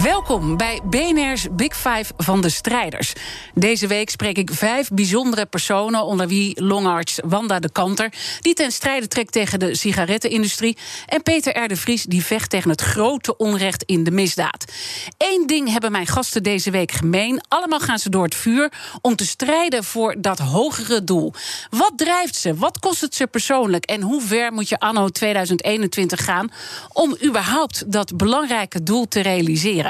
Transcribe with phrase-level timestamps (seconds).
[0.00, 3.12] Welkom bij BNR's Big Five van de strijders.
[3.54, 8.72] Deze week spreek ik vijf bijzondere personen, onder wie longarts Wanda de Kanter, die ten
[8.72, 11.68] strijde trekt tegen de sigarettenindustrie, en Peter R.
[11.68, 14.64] de Vries, die vecht tegen het grote onrecht in de misdaad.
[15.18, 19.16] Eén ding hebben mijn gasten deze week gemeen: allemaal gaan ze door het vuur om
[19.16, 21.32] te strijden voor dat hogere doel.
[21.70, 22.54] Wat drijft ze?
[22.54, 23.84] Wat kost het ze persoonlijk?
[23.84, 26.50] En hoe ver moet je anno 2021 gaan
[26.92, 29.81] om überhaupt dat belangrijke doel te realiseren?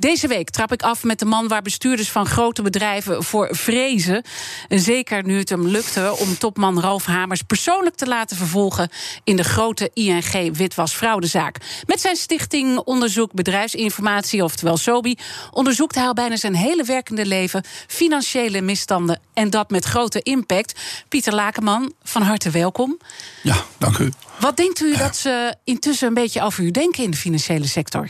[0.00, 4.22] Deze week trap ik af met de man waar bestuurders van grote bedrijven voor vrezen.
[4.68, 8.88] Zeker nu het hem lukte om topman Ralf Hamers persoonlijk te laten vervolgen
[9.24, 11.56] in de grote ING witwasfraudezaak.
[11.86, 15.16] Met zijn stichting Onderzoek Bedrijfsinformatie, oftewel SOBI,
[15.50, 20.80] onderzoekt hij al bijna zijn hele werkende leven financiële misstanden en dat met grote impact.
[21.08, 22.98] Pieter Lakenman, van harte welkom.
[23.42, 24.12] Ja, dank u.
[24.40, 28.08] Wat denkt u dat ze intussen een beetje over u denken in de financiële sector?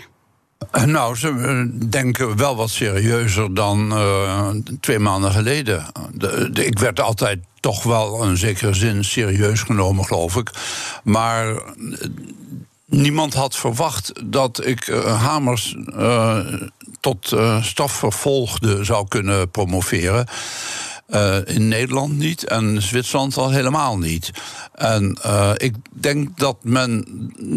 [0.87, 4.48] Nou, ze eh, denken wel wat serieuzer dan uh,
[4.81, 5.87] twee maanden geleden.
[6.12, 10.51] De, de, ik werd altijd toch wel in zekere zin serieus genomen, geloof ik.
[11.05, 11.61] Maar uh,
[12.84, 15.77] niemand had verwacht dat ik Hamers
[17.01, 20.27] tot stafvervolgde zou kunnen promoveren.
[21.14, 24.31] Uh, in Nederland niet en Zwitserland al helemaal niet.
[24.75, 27.05] En uh, ik denk dat men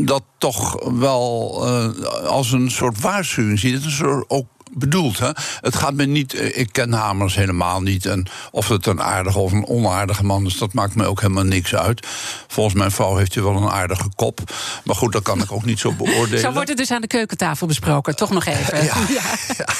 [0.05, 3.73] dat toch wel uh, als een soort waarschuwing ziet.
[3.73, 5.19] Het is ook bedoeld.
[5.19, 5.29] Hè?
[5.61, 6.33] Het gaat me niet.
[6.33, 8.05] eh, Ik ken Hamers helemaal niet.
[8.05, 11.43] En of het een aardige of een onaardige man is, dat maakt me ook helemaal
[11.43, 12.07] niks uit.
[12.47, 14.39] Volgens mijn vrouw heeft hij wel een aardige kop.
[14.83, 16.39] Maar goed, dat kan ik ook niet zo beoordelen.
[16.39, 18.15] Zo wordt het dus aan de keukentafel besproken.
[18.15, 18.83] Toch nog even.
[18.83, 18.95] Ja,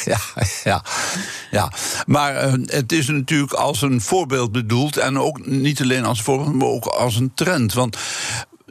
[0.06, 0.20] ja,
[0.64, 0.84] ja,
[1.52, 1.72] ja.
[2.06, 4.98] Maar uh, het is natuurlijk als een voorbeeld bedoeld.
[4.98, 7.74] En ook niet alleen als voorbeeld, maar ook als een trend.
[7.74, 7.98] Want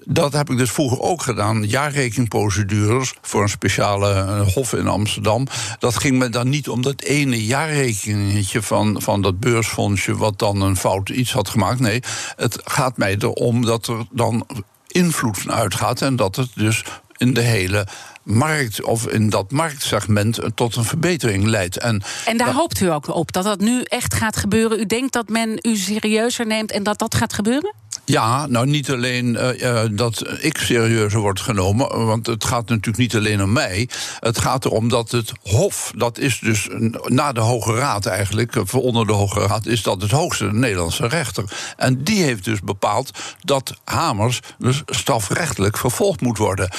[0.05, 1.65] dat heb ik dus vroeger ook gedaan.
[1.65, 5.47] Jaarrekeningprocedures voor een speciale uh, hof in Amsterdam.
[5.78, 10.16] Dat ging me dan niet om dat ene jaarrekeningetje van, van dat beursfondsje...
[10.16, 11.81] wat dan een fout iets had gemaakt.
[11.81, 12.03] Nee,
[12.37, 14.47] het gaat mij erom dat er dan
[14.87, 16.03] invloed van uitgaat...
[16.03, 16.84] en dat het dus
[17.16, 17.87] in de hele
[18.22, 21.78] markt of in dat marktsegment tot een verbetering leidt.
[21.78, 24.81] En, En daar hoopt u ook op dat dat nu echt gaat gebeuren.
[24.81, 27.75] U denkt dat men u serieuzer neemt en dat dat gaat gebeuren?
[28.10, 33.16] Ja, nou niet alleen uh, dat ik serieuzer word genomen, want het gaat natuurlijk niet
[33.16, 33.88] alleen om mij.
[34.21, 36.69] Het gaat erom dat het Hof, dat is dus
[37.04, 41.06] na de Hoge Raad eigenlijk, voor onder de Hoge Raad, is dat het hoogste Nederlandse
[41.06, 41.44] rechter.
[41.76, 46.71] En die heeft dus bepaald dat Hamers dus strafrechtelijk vervolgd moet worden.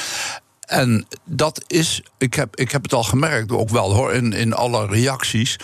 [0.60, 4.54] En dat is, ik heb, ik heb het al gemerkt, ook wel hoor, in, in
[4.54, 5.60] alle reacties.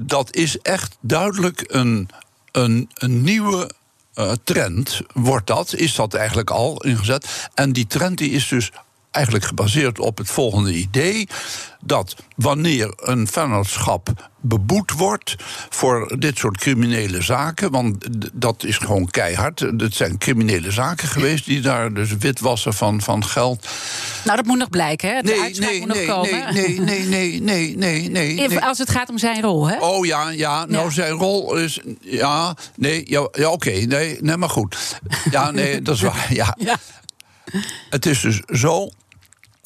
[0.00, 2.08] Dat is echt duidelijk een,
[2.52, 3.70] een, een nieuwe
[4.14, 5.00] uh, trend.
[5.12, 7.48] Wordt dat, is dat eigenlijk al ingezet.
[7.54, 8.70] En die trend die is dus
[9.12, 11.28] eigenlijk gebaseerd op het volgende idee:
[11.80, 15.36] dat wanneer een vennootschap beboet wordt
[15.68, 19.60] voor dit soort criminele zaken, want dat is gewoon keihard.
[19.60, 23.68] Het zijn criminele zaken geweest die daar dus witwassen van, van geld.
[24.24, 25.22] Nou, dat moet nog blijken, hè?
[25.22, 26.54] De nee, uitspraak nee, moet nog nee, komen.
[26.54, 28.60] nee, nee, nee, nee, nee, nee, nee.
[28.60, 29.76] Als het gaat om zijn rol, hè?
[29.78, 30.64] Oh ja, ja.
[30.64, 30.90] Nou, Ja.
[30.90, 31.80] zijn rol is.
[32.00, 33.70] Ja, nee, ja, ja oké.
[33.70, 35.00] nee, nee, maar goed.
[35.30, 36.26] Ja, nee, dat is waar.
[36.34, 36.56] Ja.
[36.64, 36.76] Ja.
[37.90, 38.90] Het is dus zo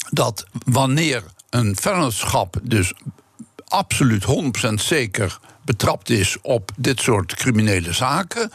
[0.09, 2.93] dat wanneer een vennootschap dus
[3.67, 4.25] absoluut
[4.69, 8.51] 100% zeker betrapt is op dit soort criminele zaken.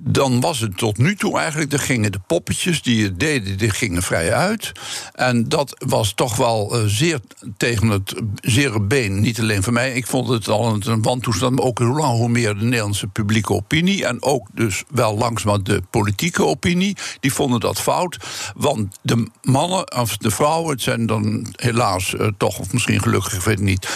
[0.00, 3.70] Dan was het tot nu toe eigenlijk, er gingen de poppetjes die het deden, die
[3.70, 4.72] gingen vrij uit.
[5.14, 7.20] En dat was toch wel eh, zeer
[7.56, 9.20] tegen het zere been.
[9.20, 12.28] Niet alleen voor mij, ik vond het al een, wantoestand, maar ook hoe lang hoe
[12.28, 14.06] meer de Nederlandse publieke opinie.
[14.06, 18.16] En ook dus wel langzaam de politieke opinie, die vonden dat fout.
[18.56, 23.34] Want de mannen, of de vrouwen, het zijn dan helaas eh, toch, of misschien gelukkig,
[23.34, 23.88] ik weet het niet,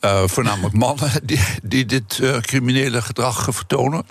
[0.00, 4.04] eh, voornamelijk mannen die, die dit criminele gedrag vertonen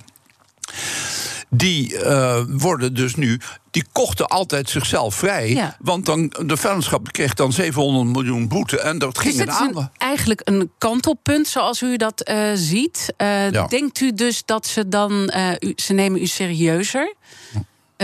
[1.50, 3.40] die uh, worden dus nu.
[3.72, 5.50] Die kochten altijd zichzelf vrij.
[5.50, 5.76] Ja.
[5.80, 8.80] Want dan, de vennootschap kreeg dan 700 miljoen boete.
[8.80, 9.78] En dat ging Is in het aan.
[9.78, 13.14] een, eigenlijk een kantelpunt zoals u dat eh, ziet?
[13.18, 13.68] Eh, Ja.
[13.68, 17.16] Denkt u dus dat ze dan, u, ze nemen u serieuzer?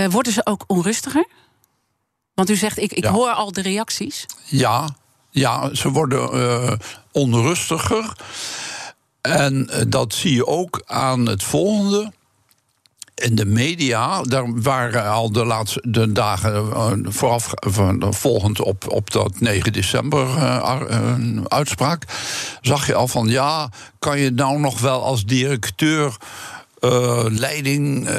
[0.10, 1.28] Worden ze ook onrustiger?
[2.34, 3.12] Want u zegt, ik, ik Ja.
[3.12, 4.26] hoor al de reacties.
[4.46, 4.90] Ja,
[5.32, 6.80] Ja, ze worden
[7.12, 8.14] onrustiger.
[9.22, 12.12] En dat zie je ook aan het volgende
[13.16, 17.54] in de media, daar waren al de laatste de dagen uh, vooraf,
[18.10, 22.04] volgend op, op dat 9 december uh, uitspraak,
[22.62, 23.70] zag je al van ja,
[24.00, 26.16] kan je nou nog wel als directeur.
[27.30, 28.10] leiding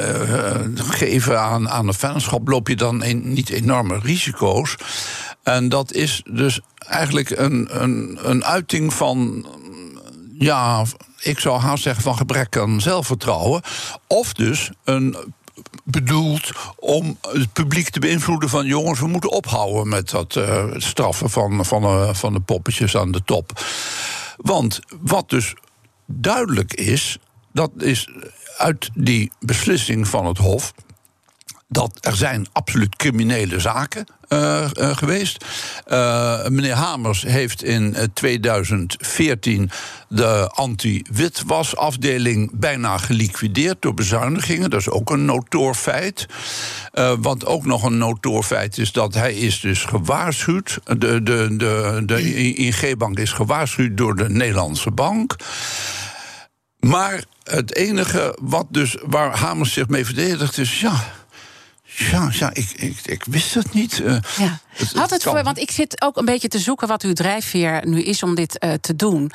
[0.75, 4.75] geven aan, aan een fanschap, loop je dan in, niet enorme risico's.
[5.43, 9.45] En dat is dus eigenlijk een, een, een uiting van
[10.39, 10.83] ja,
[11.19, 13.61] ik zou haast zeggen van gebrek aan zelfvertrouwen.
[14.07, 15.17] Of dus een
[15.83, 21.29] bedoeld om het publiek te beïnvloeden van jongens, we moeten ophouden met dat uh, straffen
[21.29, 23.61] van, van, uh, van de poppetjes aan de top.
[24.37, 25.55] Want wat dus
[26.05, 27.17] duidelijk is,
[27.53, 28.09] dat is
[28.57, 30.73] uit die beslissing van het Hof
[31.67, 35.45] dat er zijn absoluut criminele zaken uh, uh, geweest.
[35.87, 39.69] Uh, meneer Hamers heeft in 2014
[40.09, 44.69] de anti-witwasafdeling bijna geliquideerd door bezuinigingen.
[44.69, 46.25] Dat is ook een notoor feit.
[47.19, 50.79] wat ook nog een notoor feit is dat hij is dus gewaarschuwd.
[50.83, 55.35] De, de, de, de ING-bank is gewaarschuwd door de Nederlandse bank.
[56.79, 61.03] Maar het enige wat dus waar Hamers zich mee verdedigt is ja
[61.97, 63.99] ja, ja ik, ik, ik wist het niet.
[63.99, 64.59] Uh, ja.
[64.93, 68.01] Had het voor, want ik zit ook een beetje te zoeken wat uw drijfveer nu
[68.03, 69.31] is om dit uh, te doen.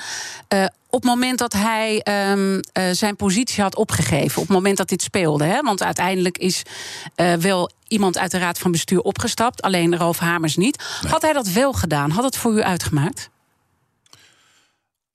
[0.54, 2.60] Uh, op het moment dat hij um,
[2.92, 6.62] zijn positie had opgegeven, op het moment dat dit speelde, hè, want uiteindelijk is
[7.38, 10.84] wel iemand uit de raad van bestuur opgestapt, alleen Ralf Hamers niet.
[11.08, 12.10] Had hij dat wel gedaan?
[12.10, 13.30] Had het voor u uitgemaakt?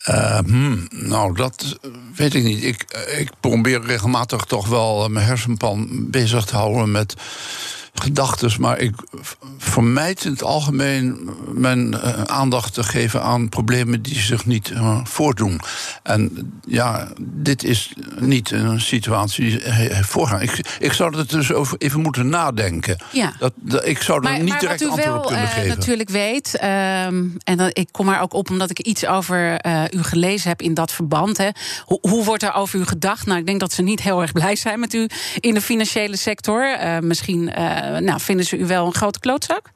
[0.10, 1.78] Uh, hmm, nou, dat
[2.16, 2.64] weet ik niet.
[2.64, 2.86] Ik,
[3.18, 7.16] ik probeer regelmatig toch wel mijn hersenpan bezig te houden met
[8.02, 8.96] gedachten, maar ik
[9.58, 15.00] vermijd in het algemeen mijn uh, aandacht te geven aan problemen die zich niet uh,
[15.04, 15.60] voordoen.
[16.04, 20.42] En ja, dit is niet een situatie die voorgaan.
[20.42, 22.98] Ik, ik zou er dus over even moeten nadenken.
[23.12, 23.34] Ja.
[23.40, 25.78] Dat, dat ik zou er niet direct antwoord op kunnen uh, geven.
[25.78, 30.04] natuurlijk weet, ehm, en dan, ik kom er ook op omdat ik iets over u
[30.04, 31.38] gelezen heb in dat verband.
[31.38, 31.50] Hè.
[31.86, 33.26] Hoe, hoe, wordt er over u gedacht?
[33.26, 35.10] Nou, ik denk dat ze niet heel erg blij zijn met u
[35.40, 36.78] in de financiële sector.
[37.02, 39.72] misschien eh, nou, vinden ze u wel een grote klootzak?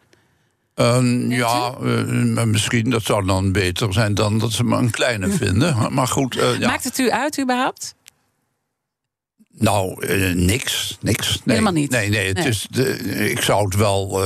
[0.76, 5.30] Uh, ja, uh, misschien dat zou dan beter zijn dan dat ze me een kleine
[5.30, 5.94] vinden.
[5.94, 6.36] Maar goed.
[6.36, 6.68] Uh, ja.
[6.68, 7.96] Maakt het u uit überhaupt?
[9.54, 10.06] Nou,
[10.36, 11.28] niks, niks.
[11.30, 11.92] Nee, Helemaal niet.
[11.92, 12.98] Nee, nee, het Is de,
[13.30, 14.22] ik zou het wel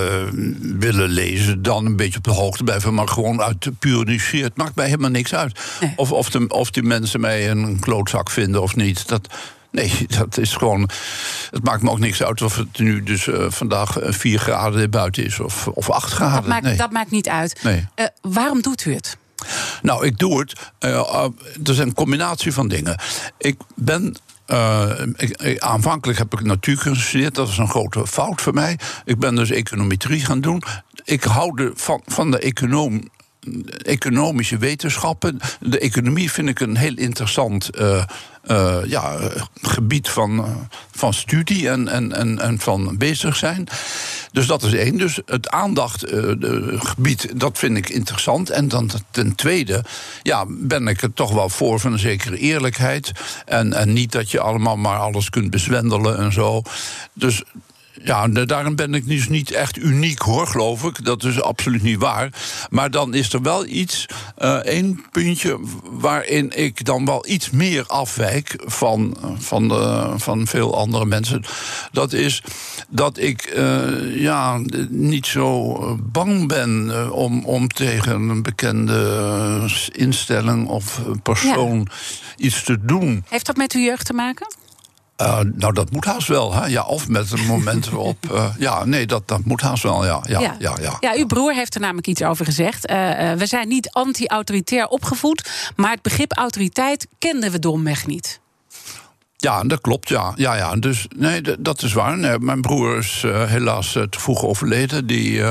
[0.60, 4.48] willen lezen, dan een beetje op de hoogte blijven, maar gewoon uit puur nieuwsgierig.
[4.48, 5.60] Het maakt mij helemaal niks uit.
[5.96, 9.08] Of, of, de, of die mensen mij een klootzak vinden of niet.
[9.08, 9.28] Dat,
[9.76, 10.90] Nee, dat is gewoon.
[11.52, 15.26] Het maakt me ook niks uit of het nu dus uh, vandaag 4 graden buiten
[15.26, 16.36] is of, of 8 graden.
[16.36, 16.78] Dat maakt, nee.
[16.78, 17.64] dat maakt niet uit.
[17.64, 17.88] Nee.
[17.96, 19.18] Uh, waarom doet u het?
[19.82, 20.54] Nou, ik doe het.
[20.80, 21.24] Uh,
[21.64, 23.00] er is een combinatie van dingen.
[23.38, 24.16] Ik ben
[24.48, 27.36] uh, ik, aanvankelijk heb ik natuurkunde gestudeerd.
[27.36, 28.80] Dat was een grote fout voor mij.
[29.06, 30.64] Ik ben dus econometrie gaan doen.
[31.04, 33.10] Ik hou de, van, van de econoom
[33.82, 35.40] economische wetenschappen.
[35.60, 38.04] De economie vind ik een heel interessant uh,
[38.48, 39.18] uh, ja,
[39.62, 40.46] gebied van, uh,
[40.92, 43.68] van studie en, en, en, en van bezig zijn.
[44.32, 44.98] Dus dat is één.
[44.98, 48.50] Dus het aandachtgebied, dat vind ik interessant.
[48.50, 49.84] En dan ten tweede,
[50.24, 53.12] ja, ben ik er toch wel voor van een zekere eerlijkheid.
[53.46, 56.62] En, en niet dat je allemaal maar alles kunt bezwendelen en zo.
[57.14, 57.44] Dus
[58.06, 61.06] ja, daarom ben ik dus niet echt uniek hoor, geloof ik.
[61.06, 62.30] Dat is absoluut niet waar.
[62.70, 64.06] Maar dan is er wel iets,
[64.38, 70.78] uh, één puntje, waarin ik dan wel iets meer afwijk van, van, de, van veel
[70.78, 71.44] andere mensen.
[71.92, 72.44] Dat is
[72.90, 74.60] dat ik uh, ja,
[74.90, 81.88] niet zo bang ben om, om tegen een bekende instelling of persoon
[82.38, 83.24] iets te doen.
[83.30, 84.48] Heeft dat met uw jeugd te maken?
[85.22, 86.54] Uh, nou, dat moet haast wel.
[86.54, 86.66] Hè?
[86.66, 88.18] Ja, of met een moment waarop.
[88.32, 90.06] Uh, ja, nee, dat, dat moet haast wel.
[90.06, 90.56] Ja, ja, ja.
[90.60, 92.90] ja, ja, ja uw broer heeft er namelijk iets over gezegd.
[92.90, 98.40] Uh, we zijn niet anti-autoritair opgevoed, maar het begrip autoriteit kenden we domweg niet.
[99.38, 100.34] Ja, dat klopt, ja.
[100.36, 100.76] ja, ja.
[100.76, 102.18] Dus nee, dat is waar.
[102.18, 105.08] Nee, mijn broer is helaas te vroeg overleden.
[105.08, 105.42] Die,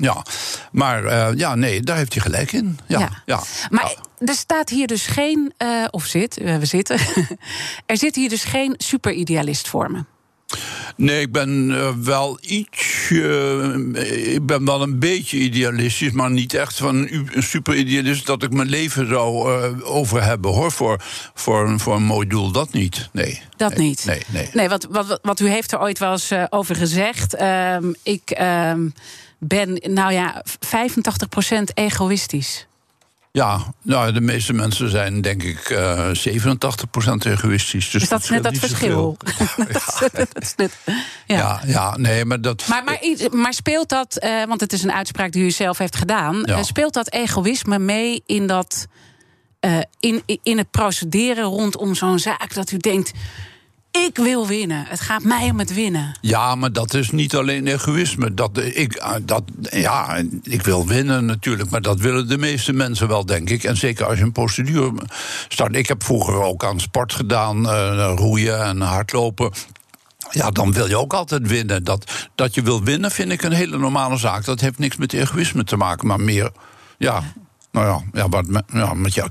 [0.00, 0.24] ja.
[0.72, 2.78] Maar uh, ja, nee, daar heeft hij gelijk in.
[2.86, 3.42] Ja, ja.
[3.70, 6.98] Maar er staat hier dus geen, uh, of zit, uh, we zitten.
[7.86, 10.04] er zit hier dus geen superidealist voor me.
[10.96, 13.10] Nee, ik ben uh, wel iets.
[13.10, 18.42] ik ben wel een beetje idealistisch, maar niet echt van een, een super idealist dat
[18.42, 20.72] ik mijn leven zou uh, over hebben hoor.
[20.72, 21.02] Voor,
[21.34, 22.50] voor, voor een mooi doel.
[22.52, 23.08] Dat niet.
[23.12, 23.42] Nee.
[23.56, 24.04] Dat nee, niet.
[24.04, 24.48] Nee, nee.
[24.52, 27.34] nee wat, wat, wat u heeft er ooit wel eens over gezegd.
[27.34, 28.30] Ehm, ik.
[29.40, 32.66] Ben, nou ja, 85% egoïstisch.
[33.32, 36.12] Ja, nou, de meeste mensen zijn denk ik uh, 87%
[37.18, 37.90] egoïstisch.
[37.90, 39.16] Dus, dus dat is net dat verschil.
[41.26, 41.36] ja.
[41.36, 41.60] ja.
[41.66, 42.64] ja, nee, maar dat.
[42.68, 42.98] Maar, maar,
[43.30, 46.58] maar speelt dat, uh, want het is een uitspraak die u zelf heeft gedaan, ja.
[46.58, 48.86] uh, speelt dat egoïsme mee in dat.
[50.00, 53.12] In, in het procederen rondom zo'n zaak dat u denkt.
[53.90, 54.84] Ik wil winnen.
[54.88, 56.18] Het gaat mij om het winnen.
[56.20, 58.34] Ja, maar dat is niet alleen egoïsme.
[58.34, 63.26] Dat, ik, dat, ja, ik wil winnen natuurlijk, maar dat willen de meeste mensen wel,
[63.26, 63.64] denk ik.
[63.64, 64.92] En zeker als je een procedure
[65.48, 65.76] start.
[65.76, 69.52] Ik heb vroeger ook aan sport gedaan, uh, roeien en hardlopen.
[70.30, 71.84] Ja, dan wil je ook altijd winnen.
[71.84, 74.44] Dat, dat je wil winnen vind ik een hele normale zaak.
[74.44, 76.50] Dat heeft niks met egoïsme te maken, maar meer.
[76.98, 77.22] Ja,
[77.70, 79.28] nou ja, ja, wat, ja met ja,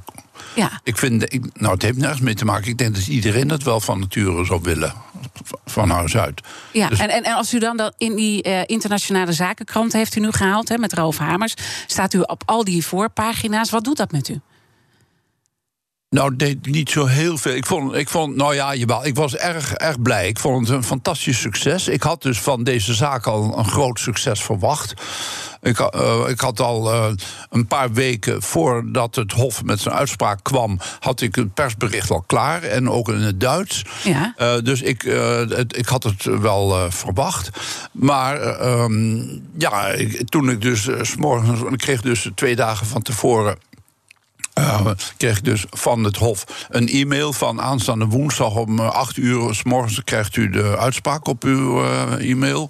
[0.56, 0.80] ja.
[0.84, 2.68] Ik vind, ik, nou, het heeft nergens mee te maken.
[2.68, 4.94] Ik denk dat iedereen dat wel van nature zou willen.
[5.66, 6.42] Van huis uit.
[6.72, 10.16] Ja, dus en, en, en als u dan, dan in die uh, internationale zakenkrant heeft
[10.16, 11.54] u nu gehaald, hè, met Roof Hamers,
[11.88, 13.70] staat u op al die voorpagina's.
[13.70, 14.40] Wat doet dat met u?
[16.10, 17.56] Nou, deed niet zo heel veel.
[17.56, 20.28] Ik vond, ik vond nou ja, jawel, ik was erg, erg blij.
[20.28, 21.88] Ik vond het een fantastisch succes.
[21.88, 24.94] Ik had dus van deze zaak al een groot succes verwacht.
[25.62, 27.06] Ik, uh, ik had al uh,
[27.50, 32.24] een paar weken voordat het Hof met zijn uitspraak kwam, had ik het persbericht al
[32.28, 33.86] klaar en ook in het Duits.
[34.04, 34.34] Ja.
[34.38, 37.50] Uh, dus ik, het, ik had het wel verwacht.
[37.92, 43.02] Maar um, ja, ik, toen ik dus s morgens, ik kreeg dus twee dagen van
[43.02, 43.58] tevoren
[44.60, 49.56] uh, kreeg ik dus van het Hof een e-mail van aanstaande woensdag om 8 uur
[49.56, 52.70] s morgens krijgt u de uitspraak op uw uh, e-mail.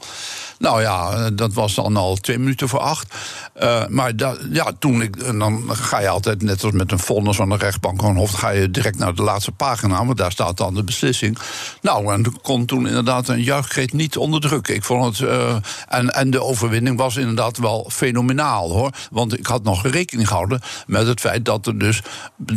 [0.60, 3.16] Nou ja, dat was dan al twee minuten voor acht.
[3.64, 4.14] Uh, maar
[4.52, 8.02] ja, toen ik, dan ga je altijd, net als met een vonnis van de rechtbank
[8.02, 11.38] of Hof, ga je direct naar de laatste pagina, want daar staat dan de beslissing.
[11.82, 14.76] Nou, en kon toen inderdaad een juichkreet niet onderdrukken.
[14.76, 15.30] Ik vond het.
[15.30, 15.56] Uh,
[15.88, 18.92] en, en de overwinning was inderdaad wel fenomenaal hoor.
[19.12, 22.02] Want ik had nog rekening gehouden met het feit dat er dus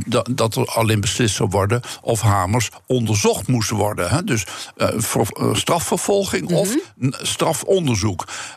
[0.07, 4.11] dat, dat er alleen beslist zou worden of hamers onderzocht moesten worden.
[4.11, 4.25] Hè?
[4.25, 6.59] Dus uh, voor, strafvervolging mm -hmm.
[6.59, 6.77] of
[7.23, 7.91] strafonderzoek.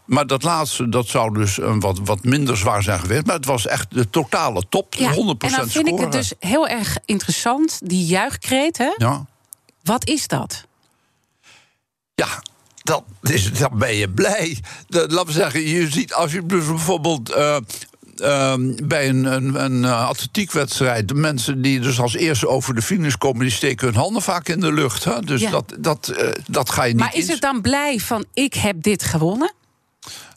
[0.06, 3.26] Maar dat laatste, dat zou dus een wat, wat minder zwaar zijn geweest.
[3.26, 4.94] Maar het was echt de totale top.
[4.94, 5.94] Ja, 100% en dan vind scoren.
[5.94, 8.78] ik het dus heel erg interessant, die juichkreet.
[8.78, 8.94] Hè?
[8.98, 9.26] Ja.
[9.84, 10.66] Wat is dat?
[12.16, 12.44] Ja,
[12.84, 14.58] dat is, dan ben je blij.
[14.88, 17.30] Dat, laten we zeggen, je ziet als je dus bijvoorbeeld.
[17.30, 17.58] Uh,
[18.22, 18.54] uh,
[18.84, 23.42] bij een, een, een atletiekwedstrijd, de mensen die dus als eerste over de finish komen,
[23.42, 25.04] die steken hun handen vaak in de lucht.
[25.04, 25.20] Hè?
[25.20, 25.50] Dus ja.
[25.50, 27.02] dat, dat, uh, dat ga je niet.
[27.02, 29.54] Maar is het dan blij van ik heb dit gewonnen?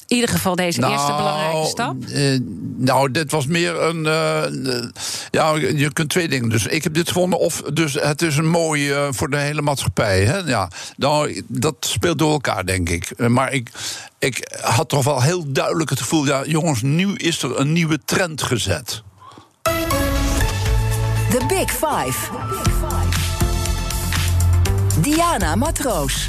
[0.09, 1.97] In ieder geval deze nou, eerste belangrijke stap?
[2.09, 2.39] Uh,
[2.77, 4.05] nou, dit was meer een.
[4.05, 4.89] Uh,
[5.31, 6.49] ja, je kunt twee dingen.
[6.49, 7.39] Dus ik heb dit gewonnen.
[7.39, 10.25] Of dus het is een mooi uh, voor de hele maatschappij.
[10.25, 10.37] Hè?
[10.39, 13.29] Ja, nou, dat speelt door elkaar, denk ik.
[13.29, 13.71] maar ik,
[14.19, 16.27] ik had toch wel heel duidelijk het gevoel.
[16.27, 19.03] Ja, jongens, nu is er een nieuwe trend gezet.
[21.31, 22.31] The Big Five.
[25.01, 26.29] Diana Matroos.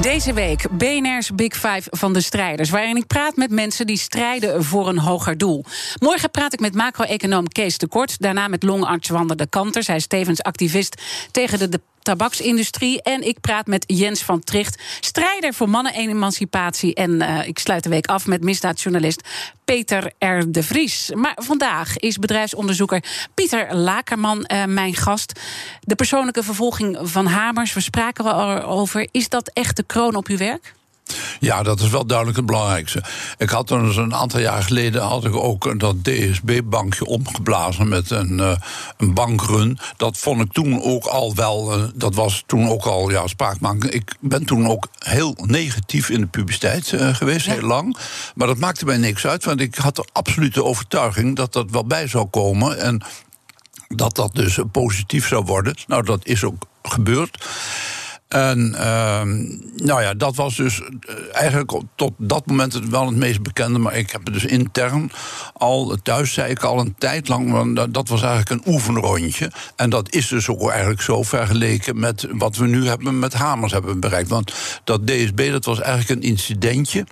[0.00, 4.64] Deze week BNR's Big Five van de strijders, waarin ik praat met mensen die strijden
[4.64, 5.64] voor een hoger doel.
[5.98, 9.82] Morgen praat ik met macro-econoom Kees de Kort, daarna met longarts Wander de Kanter.
[9.82, 13.02] Zij is tevens activist tegen de tabaksindustrie.
[13.02, 16.94] En ik praat met Jens van Tricht, strijder voor mannen-emancipatie.
[16.94, 19.28] En uh, ik sluit de week af met misdaadjournalist
[19.64, 20.42] Peter R.
[20.46, 21.10] de Vries.
[21.14, 23.04] Maar vandaag is bedrijfsonderzoeker
[23.34, 25.40] Pieter Lakerman uh, mijn gast.
[25.80, 29.08] De persoonlijke vervolging van Hamers, we spraken erover.
[29.10, 30.74] Is dat echt de kroon op uw werk?
[31.40, 33.02] Ja, dat is wel duidelijk het belangrijkste.
[33.38, 38.10] Ik had er dus een aantal jaar geleden had ik ook dat DSB-bankje omgeblazen met
[38.10, 38.56] een, uh,
[38.96, 39.78] een bankrun.
[39.96, 43.94] Dat vond ik toen ook al wel, uh, dat was toen ook al ja, spraakmakend.
[43.94, 47.52] Ik ben toen ook heel negatief in de publiciteit uh, geweest, ja.
[47.52, 47.96] heel lang.
[48.34, 51.84] Maar dat maakte mij niks uit, want ik had de absolute overtuiging dat dat wel
[51.84, 52.78] bij zou komen.
[52.78, 53.02] En
[53.88, 55.74] dat dat dus positief zou worden.
[55.86, 57.46] Nou, dat is ook gebeurd.
[58.32, 59.22] En uh,
[59.86, 60.80] nou ja, dat was dus
[61.32, 63.78] eigenlijk tot dat moment het wel het meest bekende.
[63.78, 65.10] Maar ik heb het dus intern
[65.52, 69.50] al, thuis zei ik al een tijd lang, want dat was eigenlijk een oefenrondje.
[69.76, 73.72] En dat is dus ook eigenlijk zo vergeleken met wat we nu hebben met Hamers
[73.72, 74.28] hebben bereikt.
[74.28, 74.52] Want
[74.84, 77.06] dat DSB, dat was eigenlijk een incidentje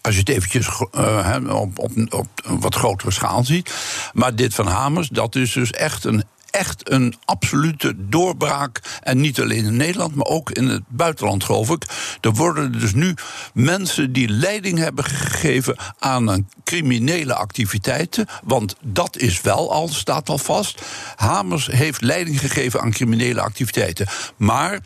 [0.00, 3.74] als je het eventjes uh, op, op, op wat grotere schaal ziet.
[4.12, 6.24] Maar dit van Hamers, dat is dus echt een
[6.56, 8.80] echt een absolute doorbraak.
[9.02, 11.84] En niet alleen in Nederland, maar ook in het buitenland, geloof ik.
[12.20, 13.14] Er worden dus nu
[13.54, 18.26] mensen die leiding hebben gegeven aan een criminele activiteiten.
[18.44, 20.82] Want dat is wel al, staat al vast.
[21.16, 24.06] Hamers heeft leiding gegeven aan criminele activiteiten.
[24.36, 24.80] Maar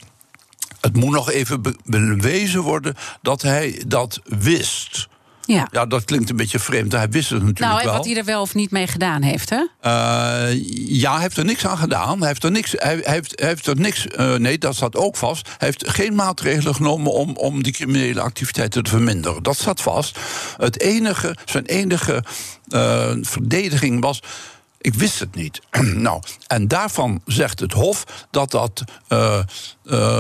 [0.81, 5.09] het moet nog even be bewezen worden dat hij dat wist.
[5.53, 5.69] Ja.
[5.71, 6.93] ja, dat klinkt een beetje vreemd.
[6.93, 7.95] Hij wist het natuurlijk Nou, en wel.
[7.97, 9.67] wat hij er wel of niet mee gedaan heeft, hè?
[9.81, 12.19] Eh, ja, hij heeft er niks aan gedaan.
[12.19, 12.75] Hij heeft er niks.
[12.77, 14.07] Hij, heeft, hij heeft er niks.
[14.07, 15.49] eh, nee, dat staat ook vast.
[15.59, 19.43] Hij heeft geen maatregelen genomen om, om die criminele activiteiten te verminderen.
[19.43, 20.19] Dat staat vast.
[20.57, 22.25] Het enige, zijn enige
[22.69, 24.21] eh, verdediging was.
[24.81, 25.61] Ik wist het niet.
[26.07, 29.45] nou, en daarvan zegt het Hof dat dat, eh, eh,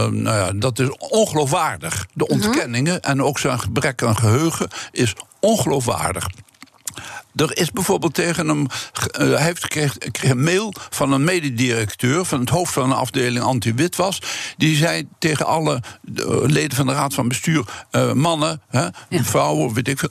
[0.06, 2.06] nou ja, dat is ongeloofwaardig.
[2.14, 6.26] De ontkenningen en ook zijn gebrek aan geheugen is ongeloofwaardig.
[7.34, 8.66] Er is bijvoorbeeld tegen hem.
[9.10, 12.24] eh, hij heeft kreeg, kreeg een mail van een mededirecteur.
[12.24, 14.22] van het hoofd van een afdeling anti-witwas.
[14.56, 15.82] Die zei tegen alle
[16.46, 17.86] leden van de raad van bestuur.
[18.14, 19.24] mannen, hè, Ja.
[19.24, 20.10] vrouwen, weet ik veel.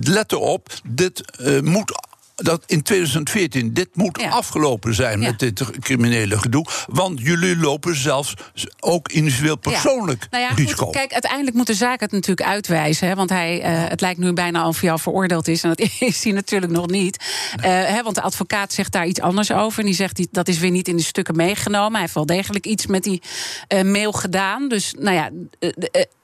[0.00, 1.22] let erop, dit
[1.62, 1.92] moet.
[2.34, 4.28] Dat in 2014, dit moet Ja.
[4.30, 5.26] afgelopen zijn Ja.
[5.30, 6.66] met dit criminele gedoe.
[6.86, 8.34] Want jullie lopen zelfs
[8.80, 10.38] ook individueel persoonlijk Ja.
[10.38, 10.84] Nou risico.
[10.84, 13.08] goed, kijk, uiteindelijk moet de zaak het natuurlijk uitwijzen.
[13.08, 15.62] Hè, want hij, eh, het lijkt nu bijna of hij al veroordeeld is.
[15.62, 17.24] En dat is hij natuurlijk nog niet.
[17.56, 19.78] Eh, hè, want de advocaat zegt daar iets anders over.
[19.80, 21.92] En die zegt die, dat is weer niet in de stukken meegenomen.
[21.92, 23.22] Hij heeft wel degelijk iets met die
[23.68, 24.68] eh, mail gedaan.
[24.68, 25.30] Dus nou ja,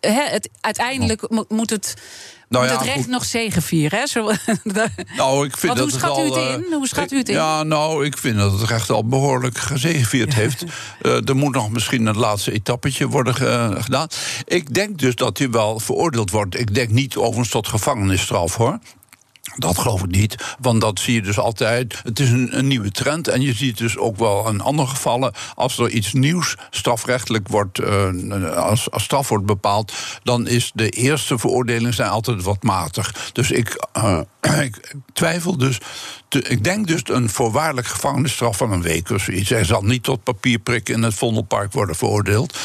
[0.01, 1.95] het, uiteindelijk mo- moet het.
[2.51, 3.09] Nou moet ja, het recht goed.
[3.11, 3.99] nog zegevieren.
[3.99, 4.07] Hè?
[4.07, 4.31] Zo,
[5.17, 6.73] Nou, ik vind Want dat hoe het schat u al, het eh, in?
[6.73, 7.35] Hoe schat u het in?
[7.35, 10.65] Ja, nou, ik vind dat het recht al behoorlijk gezegevierd heeft.
[11.03, 14.09] Eh, er moet nog misschien het laatste etappetje worden ge- gedaan.
[14.45, 16.59] Ik denk dus dat hij wel veroordeeld wordt.
[16.61, 18.79] Ik denk niet overigens tot gevangenisstraf, hoor.
[19.61, 22.01] Dat geloof ik niet, want dat zie je dus altijd.
[22.03, 25.33] Het is een, een nieuwe trend en je ziet dus ook wel in andere gevallen...
[25.55, 29.93] als er iets nieuws strafrechtelijk wordt, eh, als, als straf wordt bepaald...
[30.23, 33.31] dan is de eerste veroordeling zijn altijd wat matig.
[33.33, 34.21] Dus ik, eh,
[34.67, 35.79] ik twijfel dus...
[36.29, 39.51] ik denk dus een voorwaardelijk gevangenisstraf van een week of zoiets.
[39.51, 42.59] Hij zal niet tot papierprik in het Vondelpark worden veroordeeld.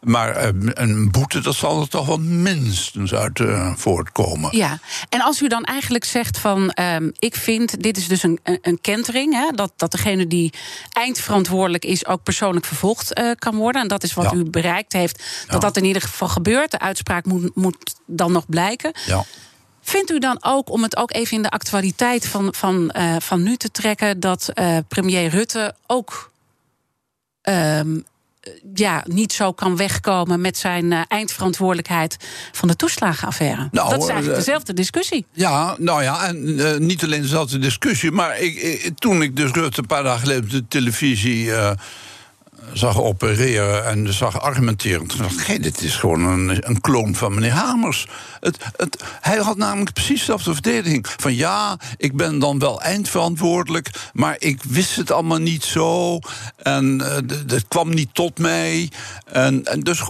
[0.00, 3.40] Maar eh, een boete, dat zal er toch wel minstens uit
[3.76, 4.56] voortkomen.
[4.56, 4.78] Ja,
[5.08, 8.80] en als u dan eigenlijk zegt van, ehm, ik vind, dit is dus een, een,
[8.80, 10.52] kentering, hè, dat, dat degene die
[10.92, 13.82] eindverantwoordelijk is ook persoonlijk vervolgd eh, kan worden.
[13.82, 14.36] En dat is wat Ja.
[14.36, 15.52] u bereikt heeft, Ja.
[15.52, 16.70] dat dat in ieder geval gebeurt.
[16.70, 18.92] De uitspraak moet, moet dan nog blijken.
[19.06, 19.24] Ja.
[19.80, 23.42] Vindt u dan ook, om het ook even in de actualiteit van, van, eh, van
[23.42, 26.30] nu te trekken, dat eh, premier Rutte ook
[27.42, 28.00] ehm,
[28.74, 32.16] ja, niet zo kan wegkomen met zijn eh, eindverantwoordelijkheid
[32.52, 33.68] van de toeslagenaffaire?
[33.70, 35.26] Nou, dat is eigenlijk eh, dezelfde discussie.
[35.32, 38.10] Ja, nou ja, en eh, niet alleen dezelfde discussie.
[38.10, 41.70] Maar ik, ik- toen ik dus Rutte een paar dagen geleden op de televisie eh,
[42.72, 45.06] zag opereren en zag argumenteren.
[45.06, 48.06] Toen dacht ik, dit is gewoon een, een kloon van meneer Hamers.
[48.40, 51.06] Het, het, hij had namelijk precies dezelfde verdediging.
[51.16, 56.18] Van ja, ik ben dan wel eindverantwoordelijk, maar ik wist het allemaal niet zo.
[56.56, 58.90] En eh, het kwam niet tot mij.
[59.24, 60.02] En, en dus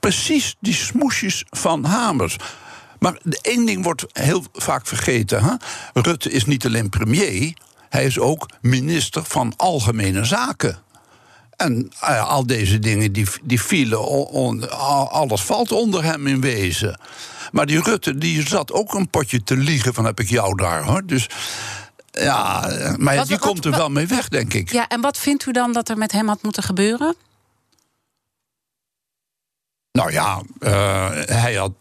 [0.00, 2.36] precies die smoesjes van Hamers.
[2.98, 5.44] Maar één ding wordt heel vaak vergeten.
[5.44, 5.54] Hè?
[6.00, 7.52] Rutte is niet alleen premier,
[7.88, 10.78] hij is ook minister van Algemene Zaken.
[11.60, 16.26] En eh, al deze dingen die, die vielen, on- on- al- alles valt onder hem
[16.26, 17.00] in wezen.
[17.52, 20.82] Maar die Rutte die zat ook een potje te liegen van heb ik jou daar
[20.84, 21.06] hoor.
[21.06, 21.26] Dus
[22.10, 22.60] ja,
[22.98, 24.72] maar Wat- die wat- komt er wat- wel mee weg, denk ik.
[24.72, 27.14] Ja, en wat vindt u dan dat er met hem had moeten gebeuren?
[29.92, 31.72] Nou ja, eh, hij had.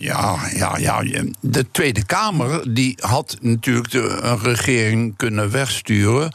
[0.00, 1.02] Ja, ja, ja.
[1.40, 6.32] De Tweede Kamer die had natuurlijk de, een regering kunnen wegsturen.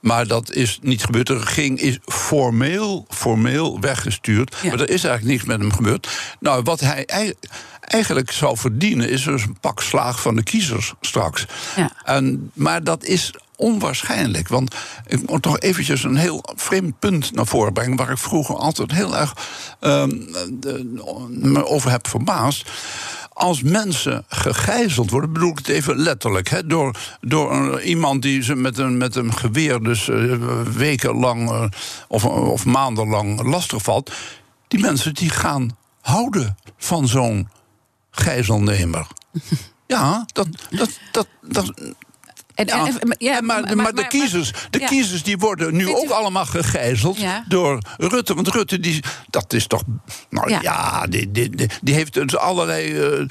[0.00, 1.26] Maar dat is niet gebeurd.
[1.26, 4.56] De regering is formeel, formeel weggestuurd.
[4.62, 4.68] Ja.
[4.68, 6.08] Maar er is eigenlijk niks met hem gebeurd.
[6.40, 7.34] Nou, wat hij ei-
[7.80, 11.46] eigenlijk zou verdienen, is dus een pak slaag van de kiezers straks.
[11.76, 11.90] Ja.
[12.04, 14.48] En, maar dat is onwaarschijnlijk.
[14.48, 14.74] Want
[15.06, 17.96] ik moet toch eventjes een heel vreemd punt naar voren brengen...
[17.96, 19.36] waar ik vroeger altijd heel erg
[19.80, 20.10] ehm,
[20.50, 20.84] de-
[21.28, 22.70] me over heb verbaasd.
[23.32, 26.48] Als mensen gegijzeld worden, bedoel ik het even letterlijk...
[26.48, 30.38] Hè, door, door iemand die ze met een, met een geweer dus eh,
[30.76, 31.64] wekenlang eh,
[32.08, 34.12] of, of maandenlang lastig valt...
[34.68, 37.48] die mensen die gaan houden van zo'n
[38.10, 39.06] gijzelnemer.
[39.86, 41.72] Ja, dat, dat, dat, dat,
[42.56, 44.86] En, ja, en- en- ja, maar, maar, de, kiezers, de ja.
[44.86, 48.34] kiezers die worden nu ook allemaal gegijzeld door Rutte.
[48.34, 49.82] Want Rutte, die, dat is toch.
[50.30, 51.06] Nou Ja.
[51.06, 51.50] die, die,
[51.82, 52.98] die, heeft dus allerlei.
[52.98, 53.28] eh, eh,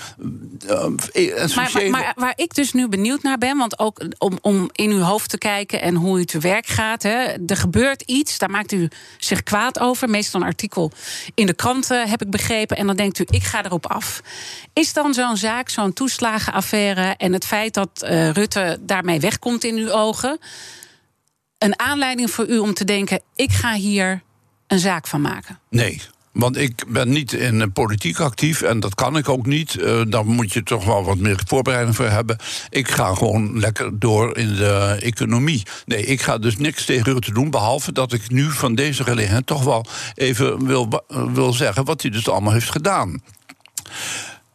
[0.68, 4.70] Maar, essentiële- maar, maar waar ik dus nu benieuwd naar ben, want ook om, om
[4.72, 7.04] in uw hoofd te kijken en hoe u te werk gaat.
[7.04, 10.10] Hè, er gebeurt iets, daar maakt u zich kwaad over.
[10.10, 10.92] Meestal een artikel
[11.34, 12.78] in de kranten, heb ik begrepen.
[12.78, 14.22] En dan denkt u, ik ga erop af.
[14.74, 19.76] Is dan zo'n zaak, zo'n toeslagenaffaire en het feit dat eh, Rutte daarmee wegkomt in
[19.76, 20.40] uw ogen.
[21.58, 24.22] een aanleiding voor u om te denken: ik ga hier
[24.68, 25.60] een zaak van maken?
[25.70, 26.02] Nee.
[26.36, 29.76] Want ik ben niet in politiek actief en dat kan ik ook niet.
[29.76, 32.38] Uh, daar moet je toch wel wat meer voorbereiding voor hebben.
[32.70, 35.64] Ik ga gewoon lekker door in de economie.
[35.86, 37.50] Nee, ik ga dus niks tegen Rutte doen.
[37.50, 42.12] Behalve dat ik nu van deze gelegenheid toch wel even wil, wil zeggen wat hij
[42.12, 43.22] dus allemaal heeft gedaan.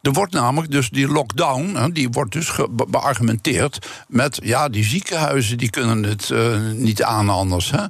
[0.01, 2.51] Er wordt namelijk dus die lockdown, die wordt dus
[2.87, 7.71] beargumenteerd met ja, die ziekenhuizen die kunnen het uh, niet aan anders.
[7.71, 7.85] Hè?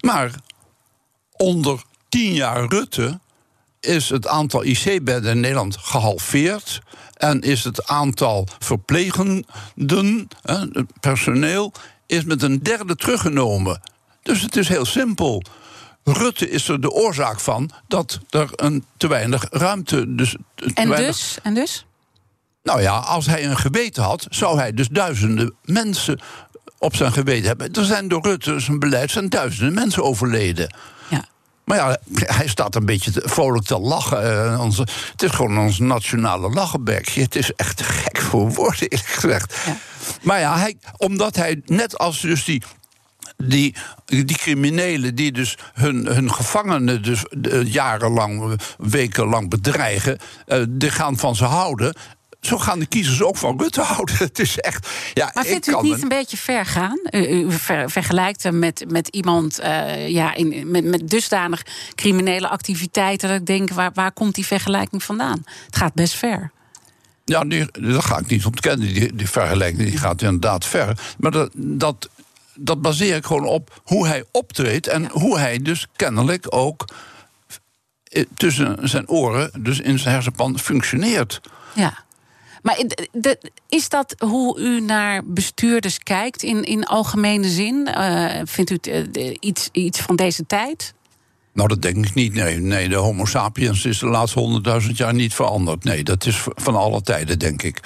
[0.00, 0.34] Maar
[1.36, 3.20] onder tien jaar Rutte
[3.80, 6.80] is het aantal IC-bedden in Nederland gehalveerd.
[7.14, 10.28] En is het aantal verplegenden,
[11.00, 11.72] personeel,
[12.06, 13.80] is met een derde teruggenomen.
[14.22, 15.42] Dus het is heel simpel.
[16.04, 20.14] Rutte is er de oorzaak van dat er een te weinig ruimte.
[20.14, 20.36] Dus,
[20.74, 21.38] en, dus?
[21.42, 21.86] en dus?
[22.62, 26.20] Nou ja, als hij een geweten had, zou hij dus duizenden mensen
[26.78, 27.72] op zijn geweten hebben.
[27.72, 30.74] Er zijn door Rutte zijn beleid zijn duizenden mensen overleden.
[31.08, 31.24] Ja.
[31.64, 34.24] Maar ja, hij staat een beetje te, vrolijk te lachen.
[34.24, 37.22] Uh, onze, het is gewoon ons nationale lachenbekje.
[37.22, 39.56] Het is echt gek voor woorden, eerlijk gezegd.
[39.66, 39.76] Ja.
[40.22, 42.62] Maar ja, hij, omdat hij net als dus die
[43.48, 47.24] die, die criminelen die dus hun, hun gevangenen dus
[47.64, 51.94] jarenlang, wekenlang bedreigen, uh, die gaan van ze houden.
[52.40, 54.16] Zo gaan de kiezers ook van Rutte houden.
[54.28, 54.88] Het is echt.
[55.14, 56.98] Ja, maar vindt u het niet een beetje ver gaan?
[57.10, 57.46] U,
[57.86, 61.62] vergelijkt hem met, met iemand uh, ja, in, met, met dusdanig
[61.94, 63.28] criminele activiteiten.
[63.28, 65.44] Dat ik denk, waar, waar komt die vergelijking vandaan?
[65.66, 66.50] Het gaat best ver.
[67.24, 68.92] Ja, die, dat ga ik niet ontkennen.
[68.92, 70.98] Die, die vergelijking die gaat inderdaad ver.
[71.18, 72.08] Maar dat, dat
[72.54, 76.84] dat baseer ik gewoon op hoe hij optreedt en hoe hij dus kennelijk ook
[78.04, 81.40] eh, tussen zijn oren, dus in zijn hersenpan, functioneert.
[81.74, 82.04] Ja.
[82.62, 82.84] Maar
[83.68, 87.88] is dat hoe u naar bestuurders kijkt in, in algemene zin?
[87.96, 90.94] Uh, vindt u het uh, iets, iets van deze tijd?
[91.52, 92.34] Nou, dat denk ik niet.
[92.34, 95.84] Nee, nee de Homo sapiens is de laatste honderdduizend jaar niet veranderd.
[95.84, 97.80] Nee, dat is van alle tijden, denk ik.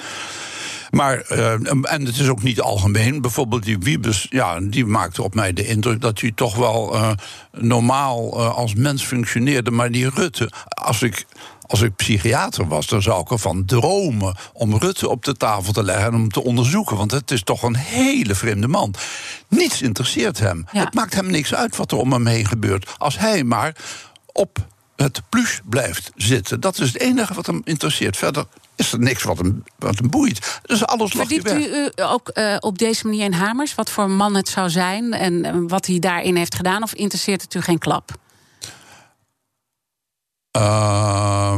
[0.89, 1.51] Maar, uh,
[1.93, 3.21] en het is ook niet algemeen.
[3.21, 7.11] Bijvoorbeeld die Wiebes, ja, die maakte op mij de indruk dat hij toch wel uh,
[7.51, 9.71] normaal uh, als mens functioneerde.
[9.71, 11.25] Maar die Rutte, als ik
[11.69, 15.83] als ik psychiater was, dan zou ik ervan dromen om Rutte op de tafel te
[15.83, 16.97] leggen en hem te onderzoeken.
[16.97, 18.93] Want het is toch een hele vreemde man.
[19.47, 20.65] Niets interesseert hem.
[20.71, 20.83] Ja.
[20.83, 22.95] Het maakt hem niks uit wat er om hem heen gebeurt.
[22.97, 23.75] Als hij maar
[24.31, 24.67] op
[25.01, 26.59] het plus blijft zitten.
[26.59, 28.17] Dat is het enige wat hem interesseert.
[28.17, 30.59] Verder is er niks wat hem, wat hem boeit.
[30.65, 33.75] Dus alles Verdiept u, u ook uh, op deze manier in Hamers?
[33.75, 36.83] Wat voor man het zou zijn en wat hij daarin heeft gedaan?
[36.83, 38.11] Of interesseert het u geen klap?
[40.57, 41.55] Uh,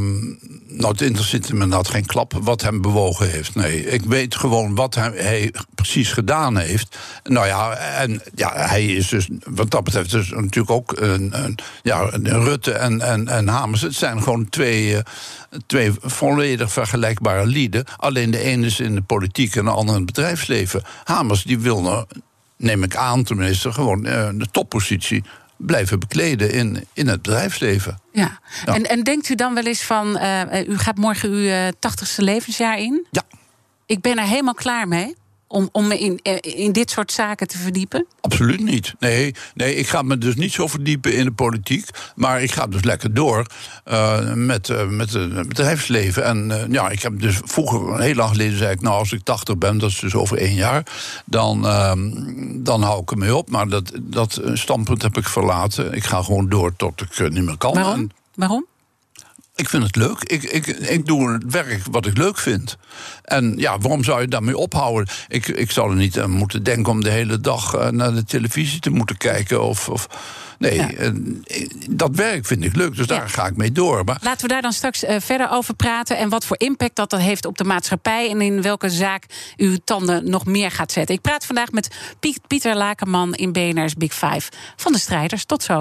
[0.72, 3.56] nou, het interesseert me inderdaad geen klap wat hem bewogen heeft.
[3.56, 6.98] Nee, ik weet gewoon wat hij, precies gedaan heeft.
[7.24, 11.58] Nou ja, en ja, hij is dus wat dat betreft dus natuurlijk ook een, een
[11.82, 13.82] ja, Rutte en, en, en Hamers.
[13.82, 15.00] Het zijn gewoon twee, uh,
[15.66, 17.84] twee volledig vergelijkbare lieden.
[17.98, 20.84] Alleen de ene is in de politiek en de andere in het bedrijfsleven.
[21.04, 22.06] Hamers die wil, nou,
[22.58, 25.24] neem ik aan tenminste, gewoon uh, de toppositie
[25.66, 28.00] blijven bekleden in, in het bedrijfsleven.
[28.12, 28.40] Ja.
[28.66, 32.22] En, en denkt u dan wel eens van, uh, u gaat morgen uw uh, tachtigste
[32.22, 33.08] levensjaar in?
[33.12, 33.24] Ja.
[33.86, 35.16] Ik ben er helemaal klaar mee
[35.52, 38.06] om, om me in, eh, in dit soort zaken te verdiepen?
[38.22, 38.94] Absoluut niet.
[39.00, 41.90] Nee, nee, ik ga me dus niet zo verdiepen in de politiek.
[42.16, 43.46] Maar ik ga dus lekker door
[43.92, 46.24] uh, met, uh, met het bedrijfsleven.
[46.24, 49.24] En uh, ja, ik heb dus vroeger, heel lang geleden, zei ik: Nou, als ik
[49.24, 50.84] 80 ben, dat is dus over één jaar.
[51.26, 51.62] Dan,
[52.64, 53.50] dan hou ik ermee op.
[53.50, 55.94] Maar dat, dat standpunt heb ik verlaten.
[55.94, 57.74] Ik ga gewoon door tot ik niet meer kan.
[57.74, 58.10] Waarom?
[58.36, 58.66] Waarom?
[59.56, 60.24] Ik vind het leuk.
[60.24, 62.78] Ik, ik, ik doe het werk wat ik leuk vind.
[63.24, 65.14] En ja, waarom zou je daarmee ophouden?
[65.28, 68.24] Ik, ik zou er niet aan moeten denken om de hele dag uh, naar de
[68.24, 69.64] televisie te moeten kijken.
[69.64, 70.08] Of, of
[70.60, 70.92] nee, ja.
[70.92, 73.18] uh, dat werk vind ik leuk, dus ja.
[73.18, 74.04] daar ga ik mee door.
[74.04, 74.18] Maar...
[74.22, 76.18] Laten we daar dan straks uh, verder over praten.
[76.18, 78.30] En wat voor impact dat, dat heeft op de maatschappij.
[78.30, 79.26] En in welke zaak
[79.58, 81.16] u tanden nog meer gaat zetten.
[81.16, 85.46] Ik praat vandaag met Piet, Pieter Lakenman in BNR's Big Five van de strijders.
[85.46, 85.81] Tot zo.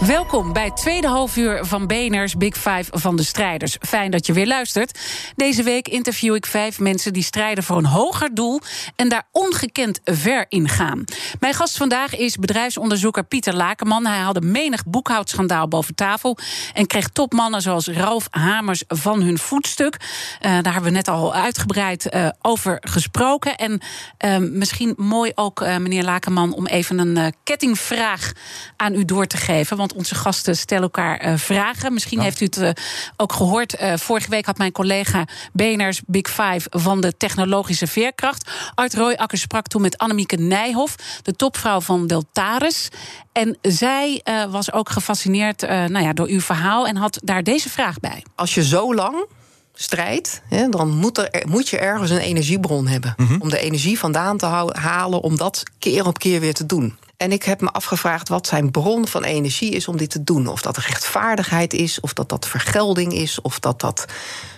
[0.00, 3.76] Welkom bij het tweede halfuur van BNR's Big Five van de strijders.
[3.80, 4.98] Fijn dat je weer luistert.
[5.36, 8.60] Deze week interview ik vijf mensen die strijden voor een hoger doel
[8.96, 11.04] en daar ongekend ver in gaan.
[11.40, 14.06] Mijn gast vandaag is bedrijfsonderzoeker Pieter Lakenman.
[14.06, 16.38] Hij haalde menig boekhoudschandaal boven tafel
[16.74, 19.96] en kreeg topmannen zoals Ralf Hamers van hun voetstuk.
[19.96, 23.56] Uh, daar hebben we net al uitgebreid uh, over gesproken.
[23.56, 23.80] En
[24.24, 28.32] uh, misschien mooi ook, meneer Lakenman, om even een kettingvraag
[28.76, 29.76] aan u door te geven.
[29.86, 31.92] Want onze gasten stellen elkaar vragen.
[31.92, 32.80] Misschien heeft u het
[33.16, 33.76] ook gehoord.
[33.94, 38.50] vorige week had mijn collega Beners Big Five van de technologische veerkracht.
[38.74, 42.88] Art Royakker sprak toen met Annemieke Nijhoff, de topvrouw van Deltaris.
[43.32, 48.00] En zij was ook gefascineerd nou ja, door uw verhaal en had daar deze vraag
[48.00, 48.24] bij.
[48.34, 49.26] Als je zo lang
[49.74, 53.14] strijd, hè, dan moet, er, moet je ergens een energiebron hebben.
[53.16, 53.40] Mhm.
[53.40, 56.98] Om de energie vandaan te halen, om dat keer op keer weer te doen.
[57.16, 60.46] En ik heb me afgevraagd wat zijn bron van energie is om dit te doen.
[60.46, 64.06] Of dat rechtvaardigheid is, of dat dat vergelding is, of dat dat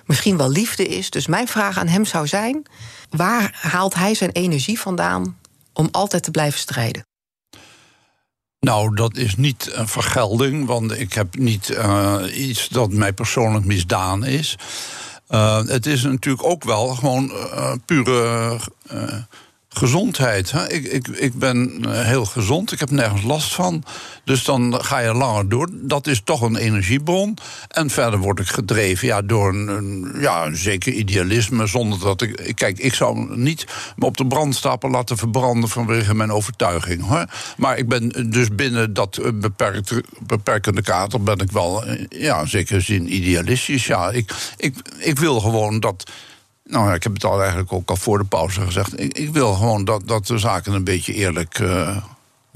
[0.06, 1.10] misschien wel liefde is.
[1.10, 2.66] Dus mijn vraag aan hem zou zijn:
[3.10, 5.38] waar haalt hij zijn energie vandaan
[5.72, 7.06] om altijd te blijven strijden?
[8.60, 13.64] Nou, dat is niet een vergelding, want ik heb niet uh, iets dat mij persoonlijk
[13.64, 14.56] misdaan is.
[15.28, 18.60] Uh, het is natuurlijk ook wel gewoon uh, pure
[19.78, 20.50] gezondheid.
[20.50, 20.72] Hè?
[20.72, 23.84] Ik, ik, ik ben eh, heel gezond, ik heb nergens last van.
[24.24, 25.68] Dus dan ga je langer door.
[25.72, 27.36] Dat is toch een energiebron.
[27.68, 31.66] En verder word ik gedreven ja, door een, ja, een zeker idealisme.
[31.66, 32.52] Zonder dat ik.
[32.54, 37.26] Kijk, ik zou niet me op de brandstapel laten verbranden vanwege mijn overtuiging.
[37.56, 39.30] Maar ik ben dus binnen dat eh,
[40.26, 43.86] beperkende kader ben ik wel, eh, ja, zeker zin idealistisch.
[43.86, 46.10] Ja, ik, ik, ik wil gewoon dat
[46.68, 49.00] nou, ik heb het al eigenlijk ook al voor de pauze gezegd.
[49.00, 51.96] Ik, ik wil gewoon dat, dat de zaken een beetje eerlijk uh,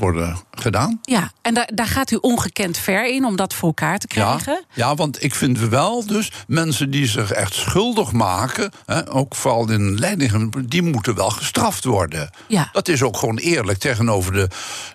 [0.03, 0.99] worden gedaan.
[1.03, 4.65] Ja, en daar, daar gaat u ongekend ver in om dat voor elkaar te krijgen.
[4.75, 9.35] Ja, ja want ik vind wel dus mensen die zich echt schuldig maken, hè, ook
[9.35, 12.31] vooral in leidingen, die moeten wel gestraft worden.
[12.47, 12.69] Ja.
[12.73, 14.49] Dat is ook gewoon eerlijk tegenover de,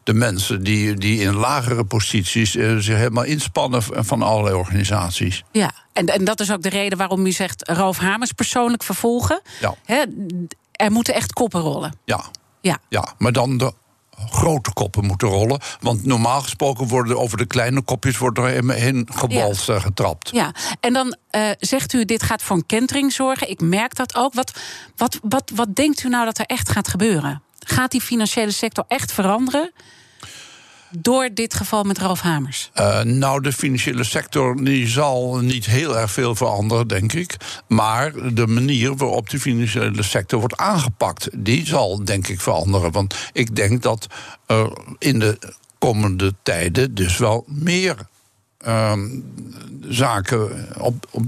[0.03, 5.43] de mensen die, die in lagere posities uh, zich helemaal inspannen van allerlei organisaties.
[5.51, 9.41] Ja, en, en dat is ook de reden waarom u zegt Roof Hamers persoonlijk vervolgen.
[9.59, 9.75] Ja.
[10.71, 11.93] er moeten echt koppen rollen.
[12.05, 12.21] Ja.
[12.61, 12.77] Ja.
[12.89, 13.73] ja, maar dan de
[14.30, 15.60] grote koppen moeten rollen.
[15.80, 20.30] Want normaal gesproken worden over de kleine kopjes wordt er heen gebalst eh, getrapt.
[20.34, 23.49] Ja, en dan uh, zegt u, dit gaat voor een kentering zorgen.
[23.49, 24.34] Ik merk dat ook.
[24.34, 24.60] Wat,
[24.95, 27.41] wat, wat, wat denkt u nou dat er echt gaat gebeuren?
[27.60, 29.71] Gaat die financiële sector echt veranderen?
[30.89, 32.71] Door dit geval met Ralf Hamers?
[32.76, 37.36] Uh, nou, de financiële sector die zal niet heel erg veel veranderen, denk ik.
[37.67, 42.91] Maar de manier waarop de financiële sector wordt aangepakt, die zal denk ik veranderen.
[42.91, 44.08] Want ik denk dat
[44.45, 47.95] er in de komende tijden dus wel meer
[48.57, 49.07] Ehm,
[49.89, 51.23] zaken op, op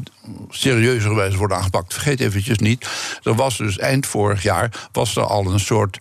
[0.50, 1.94] serieuzer wijze worden aangepakt.
[1.94, 2.88] Vergeet eventjes niet,
[3.24, 5.98] er was dus eind vorig jaar was er al een soort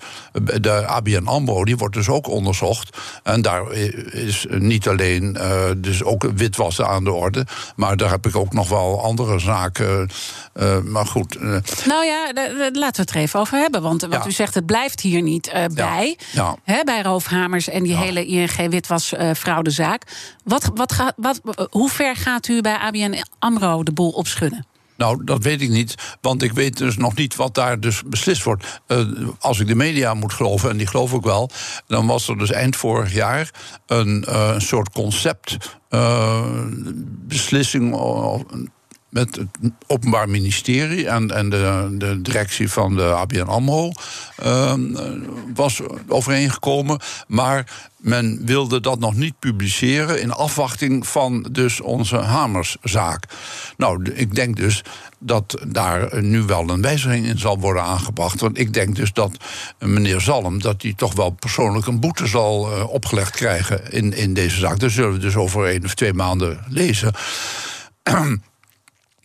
[0.60, 3.72] de ABN AMRO, die wordt dus ook onderzocht en daar
[4.12, 8.52] is niet alleen uh, dus ook witwassen aan de orde, maar daar heb ik ook
[8.52, 10.10] nog wel andere zaken.
[10.58, 11.36] Uh, maar goed.
[11.36, 11.56] Uh.
[11.86, 12.30] Nou ja,
[12.72, 15.52] laten we het er even over hebben, want wat u zegt, het blijft hier niet
[15.74, 16.56] bij, ja.
[16.64, 20.02] Hè, bij Roofhamers en die hele ING witwasfraudezaak.
[20.44, 21.40] wat, wat gaat wat,
[21.70, 24.66] hoe ver gaat u bij ABN AMRO de boel opschudden?
[24.98, 28.42] Nou, dat weet ik niet, want ik weet dus nog niet wat daar dus beslist
[28.42, 28.80] wordt.
[28.86, 31.50] Uh, als ik de media moet geloven, en die geloof ik wel,
[31.86, 33.50] dan was er dus eind vorig jaar
[33.86, 35.56] een, uh, soort concept.
[35.90, 36.44] Uh,
[37.26, 37.94] beslissing
[39.18, 39.38] het
[39.86, 43.92] Openbaar Ministerie en, en de, de directie van de ABN AMRO
[44.44, 44.74] uh,
[45.54, 47.00] was overeengekomen.
[47.26, 53.24] Maar men wilde dat nog niet publiceren in afwachting van dus onze Hamerszaak.
[53.76, 54.82] Nou, ik denk dus
[55.18, 58.40] dat daar nu wel een wijziging in zal worden aangebracht.
[58.40, 59.36] Want ik denk dus dat
[59.78, 60.62] meneer Zalm...
[60.62, 64.78] dat hij toch wel persoonlijk een boete zal uh, opgelegd krijgen in, in deze zaak.
[64.78, 67.12] Dat zullen we dus over één of twee maanden lezen.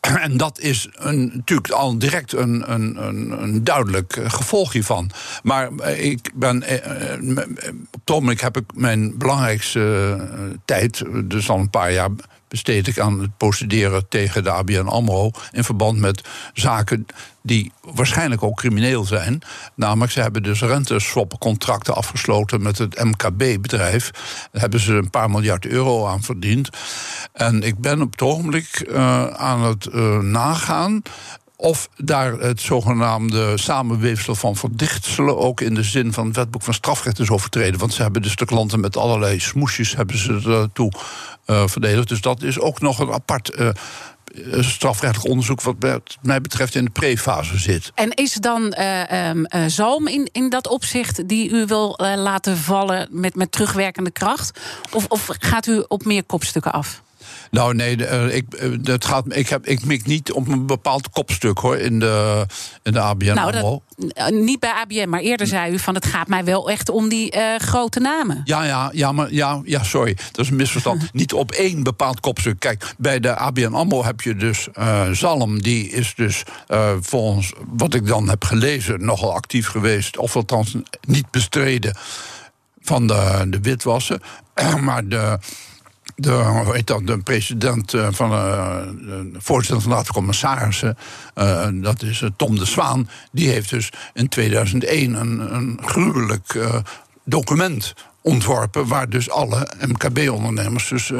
[0.20, 3.02] En dat is een, natuurlijk al direct een, een,
[3.42, 5.10] een, duidelijk eh, gevolg hiervan.
[5.42, 6.62] Maar eh, ik ben.
[6.62, 7.18] Eh,
[7.80, 10.16] op het ogenblik heb ik mijn belangrijkste
[10.64, 12.10] tijd, dus al een paar jaar
[12.50, 15.30] besteed ik aan het procederen tegen de ABN AMRO...
[15.52, 17.06] in verband met zaken
[17.42, 19.42] die waarschijnlijk ook crimineel zijn.
[19.74, 24.10] Namelijk, ze hebben dus renteswapcontracten afgesloten met het MKB-bedrijf.
[24.52, 26.68] Daar hebben ze een paar miljard euro aan verdiend.
[27.32, 28.88] En ik ben op het ogenblik
[29.36, 29.88] aan het
[30.20, 31.02] nagaan
[31.60, 36.74] of daar het zogenaamde samenweefsel van verdichtselen ook in de zin van het wetboek van
[36.74, 37.80] strafrecht is overtreden.
[37.80, 40.92] Want ze hebben dus de klanten met allerlei smoesjes hebben ze ertoe
[41.46, 42.08] uh, verdedigd.
[42.08, 43.58] Dus dat is ook nog een apart.
[43.58, 43.68] Uh,
[44.60, 45.76] strafrechtelijk onderzoek wat
[46.22, 47.92] mij betreft in de pre-fase zit.
[47.94, 49.30] En is dan uh,
[49.66, 54.60] Zalm in, in dat opzicht die u wil laten vallen met, met terugwerkende kracht?
[54.92, 57.02] Of, of gaat u op meer kopstukken af?
[57.50, 61.10] Nou, nee, eh, ik, eh, dat gaat, ik, heb, ik mik niet op een bepaald
[61.10, 62.46] kopstuk hoor in de,
[62.82, 63.80] in de ABN Nou, dat,
[64.12, 67.08] eh, niet bij ABN, maar eerder zei u van het gaat mij wel echt om
[67.08, 68.40] die grote namen.
[68.44, 70.14] Ja, ja, ja, maar ja, ja, sorry.
[70.14, 71.08] Dat is een misverstand.
[71.12, 72.58] Niet op één bepaald kopstuk.
[72.58, 74.68] Kijk, bij de ABN AMRO heb je dus
[75.12, 75.62] Zalm.
[75.62, 79.04] Die is dus eh, volgens wat ik dan heb gelezen...
[79.04, 80.16] nogal actief geweest.
[80.16, 81.96] Of althans niet bestreden
[82.80, 84.20] van de, de witwassen.
[84.80, 85.38] maar de...
[86.20, 88.76] De, dat, president eh, van eh,
[89.32, 90.96] de voorzitter van de Raad van Commissarissen,
[91.34, 96.58] eh, dat is Tom de Zwaan, die heeft dus in 2001 een, een gruwelijk
[97.24, 98.86] document ontworpen.
[98.86, 101.12] waar dus alle MKB-ondernemers dus,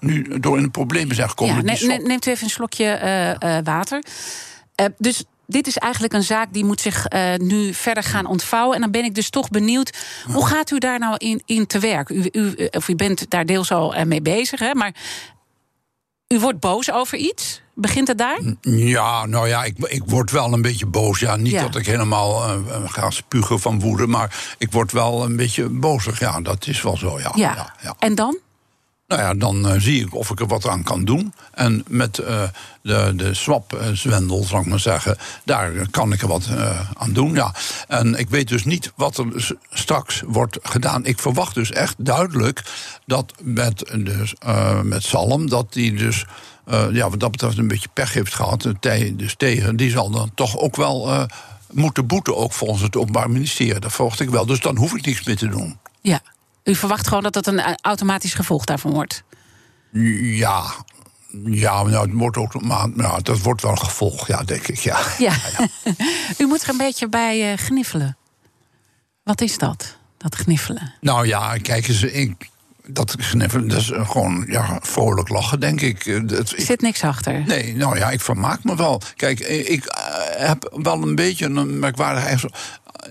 [0.00, 1.66] nu, door in de problemen zijn gekomen.
[1.66, 4.04] Ja, neemt u even een slokje water.
[4.98, 8.74] Dus dit is eigenlijk een zaak die moet zich eh, nu verder gaan ontvouwen.
[8.74, 11.78] En dan ben ik dus toch benieuwd, hoe gaat u daar nou in, in te
[11.78, 12.08] werk?
[12.08, 14.94] U, u, eh, of u bent daar deels al eh, mee bezig, hè, maar
[16.28, 17.62] u wordt boos over iets?
[17.74, 18.40] Begint het daar?
[18.60, 21.20] Ja, nou ja, ik, ik word wel een beetje boos.
[21.20, 21.62] Ja, niet Ja.
[21.62, 26.18] dat ik helemaal ga spugen van woede, maar ik word wel een beetje bozig.
[26.18, 27.32] Ja, dat is wel zo, ja.
[27.34, 27.54] Ja.
[27.54, 27.94] ja, ja.
[27.98, 28.38] En dan?
[29.10, 31.34] Nou ja, dan eh, zie ik of ik er wat aan kan doen.
[31.52, 32.42] En met eh,
[32.82, 37.34] de, de swap-zwendel, zal ik maar zeggen, daar kan ik er wat eh, aan doen.
[37.34, 37.54] Ja.
[37.88, 41.04] En ik weet dus niet wat er straks wordt gedaan.
[41.04, 42.62] Ik verwacht dus echt duidelijk
[43.06, 46.24] dat met, dus, eh, met Salm, dat die dus.
[46.64, 48.68] eh, ja, wat dat betreft een beetje pech heeft gehad,
[49.14, 51.22] dus tegen, die zal dan toch ook wel eh,
[51.70, 53.80] moeten boeten, ook volgens het Openbaar Ministerie.
[53.80, 54.46] Dat verwacht ik wel.
[54.46, 55.78] Dus dan hoef ik niks meer te doen.
[56.00, 56.20] Ja.
[56.64, 59.22] U verwacht gewoon dat het een eh, automatisch gevolg daarvan wordt?
[59.92, 60.64] Ja,
[61.44, 64.78] ja nou, het wordt ook, maar nou, dat wordt wel een gevolg, ja, denk ik.
[64.78, 64.98] Ja.
[65.18, 65.34] Ja.
[66.38, 68.16] u moet er een beetje bij eh, gniffelen.
[69.22, 70.92] Wat is dat, dat gniffelen?
[71.00, 72.48] Nou ja, kijk eens, ik,
[72.86, 76.28] dat, gniffelen, dat is eh, gewoon ja, vrolijk lachen, denk ik.
[76.28, 77.44] Dat- Er ik- zit niks achter.
[77.46, 79.00] Nee, nou ja, ik vermaak me wel.
[79.16, 79.84] Kijk, ik
[80.36, 82.44] heb wel een beetje een merkwaardig.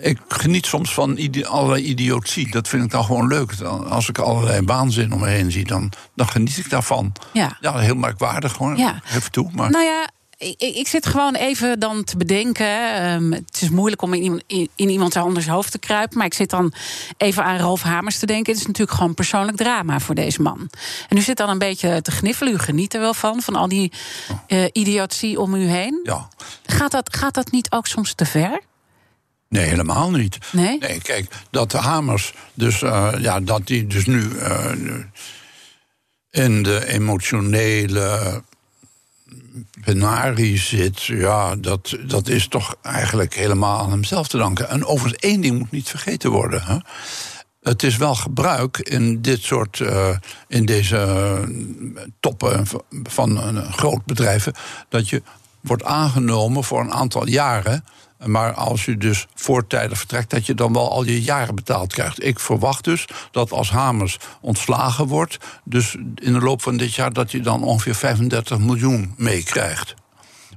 [0.01, 2.51] Ik geniet soms van ide allerlei idiotie.
[2.51, 3.57] Dat vind ik dan gewoon leuk.
[3.57, 7.11] Dan- Als ik allerlei waanzin om me heen zie, dan, dan geniet ik daarvan.
[7.33, 7.57] Ja.
[7.61, 8.77] Ja, heel merkwaardig hoor.
[8.77, 9.01] Ja.
[9.15, 9.49] Even toe.
[9.53, 9.69] Maar...
[9.71, 12.93] Nou ja, ik, ik zit gewoon even dan te bedenken.
[12.95, 16.17] ehm, het is moeilijk om in, iemand- in, in iemand anders hoofd te kruipen.
[16.17, 16.73] Maar ik zit dan
[17.17, 18.51] even aan Ralf Hamers te denken.
[18.51, 20.69] Het is natuurlijk gewoon persoonlijk drama voor deze man.
[21.09, 22.53] En u zit dan een beetje te gniffelen.
[22.53, 23.91] U geniet er wel van, van al die
[24.47, 25.99] eh, idiotie om u heen.
[26.03, 26.27] ja.
[26.65, 28.61] Gaat, dat, gaat dat niet ook soms te ver?
[29.49, 30.37] Nee, helemaal niet.
[30.51, 30.77] Nee?
[30.77, 34.71] Nee, kijk, dat de Hamers, dus, eh, ja, dat die dus nu eh,
[36.29, 38.43] in de emotionele
[39.83, 44.69] penarie zit, ja, dat, dat is toch eigenlijk helemaal aan hemzelf te danken.
[44.69, 46.61] En overigens, één ding moet niet vergeten worden.
[46.61, 46.77] Hè?
[47.61, 50.15] Het is wel gebruik in dit soort, eh,
[50.47, 51.41] in deze
[52.19, 52.67] toppen
[53.03, 54.53] van een groot bedrijven,
[54.89, 55.21] dat je
[55.61, 57.83] wordt aangenomen voor een aantal jaren.
[58.25, 62.23] Maar als je dus voortijdig vertrekt, dat je dan wel al je jaren betaald krijgt.
[62.23, 67.13] Ik verwacht dus dat als Hamers ontslagen wordt, dus in de loop van dit jaar,
[67.13, 69.93] dat je dan ongeveer 35 miljoen meekrijgt.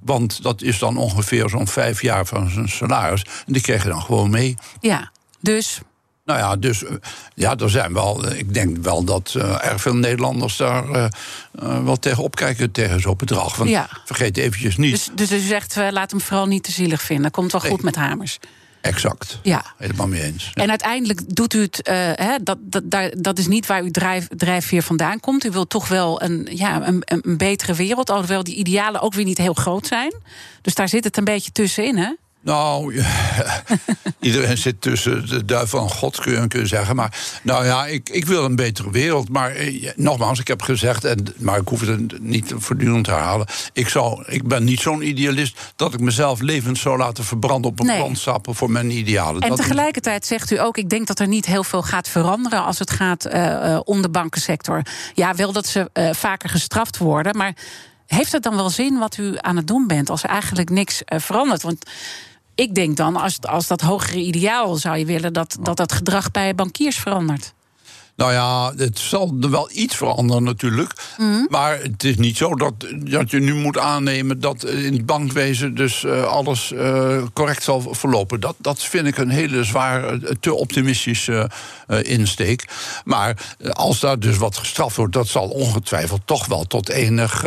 [0.03, 3.25] Want dat is dan ongeveer zo'n vijf jaar van zijn salaris.
[3.47, 4.55] En die krijg je dan gewoon mee.
[4.81, 5.81] Ja, dus
[6.25, 6.93] Nou ja, dus eh,
[7.35, 8.25] ja, er zijn wel.
[8.27, 11.09] eh, Ik denk wel dat eh, erg veel Nederlanders daar eh,
[11.85, 13.57] wel tegen opkijken tegen zo'n bedrag.
[13.57, 13.89] Want Ja.
[14.05, 14.91] vergeet eventjes niet.
[14.91, 17.31] Dus, dus u zegt, laat hem vooral niet te zielig vinden.
[17.31, 17.71] Komt wel Nee.
[17.71, 18.39] goed met Hamers.
[18.81, 19.39] exact.
[19.43, 19.65] Ja.
[19.77, 20.51] Helemaal mee eens.
[20.55, 20.63] Ja.
[20.63, 21.81] En uiteindelijk doet u het,
[22.15, 25.45] hè, dat, dat, daar- dat is niet waar uw drijf, drijfveer vandaan komt.
[25.45, 29.25] U wilt toch wel een, ja, een een betere wereld, alhoewel die idealen ook weer
[29.25, 30.15] niet heel groot zijn.
[30.63, 32.13] Dus daar zit het een beetje tussenin, hè?
[32.45, 33.03] Nou,
[34.21, 36.97] iedereen zit tussen de duivel en God, kun je, kun je zeggen.
[36.97, 39.29] Maar nou ja, ik, ik wil een betere wereld.
[39.29, 43.47] Maar eh, nogmaals, ik heb gezegd, en, maar ik hoef het niet voortdurend te herhalen.
[43.73, 47.81] Ik, zou, ik ben niet zo'n idealist dat ik mezelf levend zou laten verbranden op
[47.81, 47.99] een Nee.
[47.99, 49.43] brandstapel voor mijn idealen.
[49.43, 52.65] En Dat- tegelijkertijd zegt u ook, ik denk dat er niet heel veel gaat veranderen
[52.65, 54.83] als het gaat eh, eh, om de bankensector.
[55.15, 57.55] Ja, wel dat ze vaker gestraft worden, maar
[58.07, 61.03] heeft het dan wel zin wat u aan het doen bent als er eigenlijk niks
[61.07, 61.63] verandert?
[61.63, 61.85] Want
[62.63, 66.31] ik denk dan, als, als dat hogere ideaal zou je willen, dat dat, dat gedrag
[66.31, 67.55] bij bankiers verandert.
[68.23, 70.93] Nou ja, het zal er wel iets veranderen natuurlijk.
[71.19, 71.45] Mhm.
[71.49, 75.75] Maar het is niet zo dat, dat je nu moet aannemen dat in het bankwezen
[75.75, 78.41] dus eh, alles eh, correct zal verlopen.
[78.41, 81.51] Dat, dat vind ik een hele zwaar, eh, te optimistische
[82.03, 82.65] insteek.
[83.05, 87.45] Maar als daar dus wat gestraft wordt, dat zal ongetwijfeld toch wel tot enig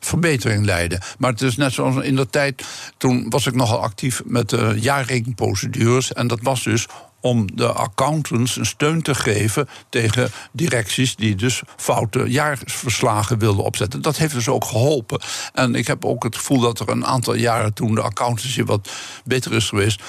[0.00, 1.00] verbetering leiden.
[1.18, 2.64] Maar het is net zoals in de tijd,
[2.96, 6.12] toen was ik nogal actief met de jaarrekenprocedures.
[6.12, 6.86] En dat was dus
[7.20, 14.02] om de accountants een steun te geven tegen directies die dus foute jaarverslagen wilden opzetten.
[14.02, 15.20] Dat heeft dus ook geholpen.
[15.52, 18.90] En ik heb ook het gevoel dat er een aantal jaren toen de accountancy wat
[19.24, 20.02] beter is geweest.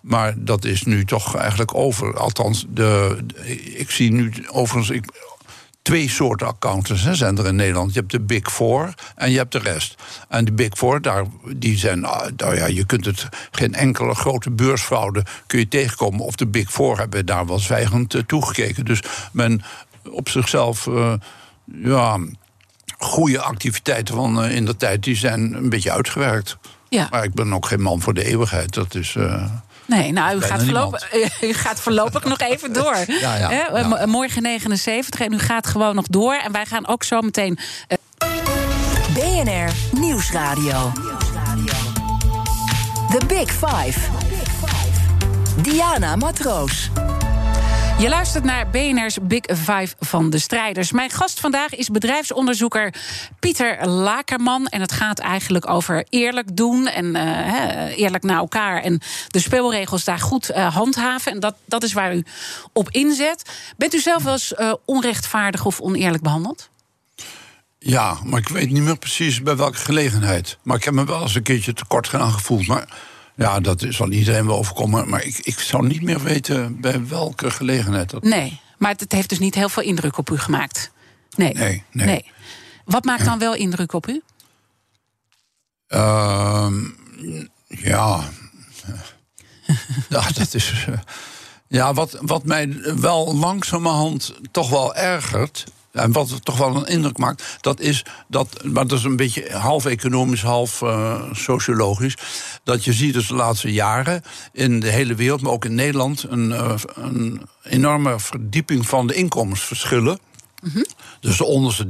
[0.00, 2.18] Maar dat is nu toch eigenlijk over.
[2.18, 3.18] Althans, de,
[3.76, 4.90] ik zie nu overigens.
[4.90, 5.04] Ik,
[5.86, 7.92] twee soorten accountants hè, zijn er in Nederland.
[7.94, 9.94] Je hebt de Big Four en je hebt de rest.
[10.28, 11.24] En de Big Four, daar,
[11.56, 16.20] die zijn, ah, nou ja, je kunt het geen enkele grote beursfraude kun je tegenkomen.
[16.20, 18.84] Of de Big Four hebben daar wel zwijgend uh, toegekeken.
[18.84, 19.62] Dus men
[20.10, 21.12] op zichzelf, uh,
[21.82, 22.18] ja,
[22.98, 26.56] goede activiteiten van uh, in de tijd, die zijn een beetje uitgewerkt.
[26.88, 27.08] Ja.
[27.10, 28.74] Maar ik ben ook geen man voor de eeuwigheid.
[28.74, 29.16] Dat is.
[29.86, 31.12] Nee, nou, u gaat, voorlopig,
[31.42, 32.96] u gaat voorlopig nog even door.
[33.06, 34.06] Ja, ja, ja.
[34.06, 36.34] Morgen 79 en u gaat gewoon nog door.
[36.34, 37.58] En wij gaan ook zo meteen.
[37.88, 37.98] Uh...
[39.14, 40.92] BNR Nieuwsradio.
[43.10, 44.00] The Big Five.
[45.62, 46.90] Diana Matroos.
[47.98, 50.92] Je luistert naar BNR's Big Five van de strijders.
[50.92, 52.94] Mijn gast vandaag is bedrijfsonderzoeker
[53.38, 54.66] Pieter Lakerman.
[54.66, 58.82] En het gaat eigenlijk over eerlijk doen en uh, eerlijk naar elkaar.
[58.82, 61.32] En de speelregels daar goed uh, handhaven.
[61.32, 62.24] En dat, dat is waar u
[62.72, 63.50] op inzet.
[63.76, 66.70] Bent u zelf wel eens uh, onrechtvaardig of oneerlijk behandeld?
[67.78, 70.58] Ja, maar ik weet niet meer precies bij welke gelegenheid.
[70.62, 72.66] Maar ik heb me wel eens een keertje tekort gedaan gevoeld.
[72.66, 72.88] Maar
[73.36, 75.08] ja, dat zal iedereen wel overkomen.
[75.08, 78.22] Maar ik, ik zou niet meer weten bij welke gelegenheid dat.
[78.22, 80.90] Nee, maar het heeft dus niet heel veel indruk op u gemaakt.
[81.36, 81.52] Nee.
[81.54, 81.82] Nee.
[81.92, 82.06] nee.
[82.06, 82.30] nee.
[82.84, 84.22] Wat maakt dan wel indruk op u?
[85.88, 86.72] Uh,
[87.68, 88.24] ja.
[90.08, 90.86] ja, dat is.
[91.68, 95.64] Ja, wat, wat mij wel langzamerhand toch wel ergert.
[95.96, 99.52] En wat toch wel een indruk maakt, dat is dat, maar dat is een beetje
[99.52, 102.16] half economisch, half uh, sociologisch.
[102.64, 104.22] Dat je ziet dus de laatste jaren
[104.52, 109.14] in de hele wereld, maar ook in Nederland, een, uh, een enorme verdieping van de
[109.14, 110.18] inkomensverschillen.
[110.62, 110.86] Mm -hmm.
[111.20, 111.86] Dus de onderste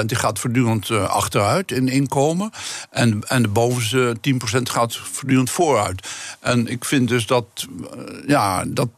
[0.00, 2.50] 30% die gaat voortdurend uh, achteruit in inkomen.
[2.90, 6.08] En, en de bovenste 10% gaat voortdurend vooruit.
[6.40, 7.66] En ik vind dus dat,
[8.26, 8.88] ja, dat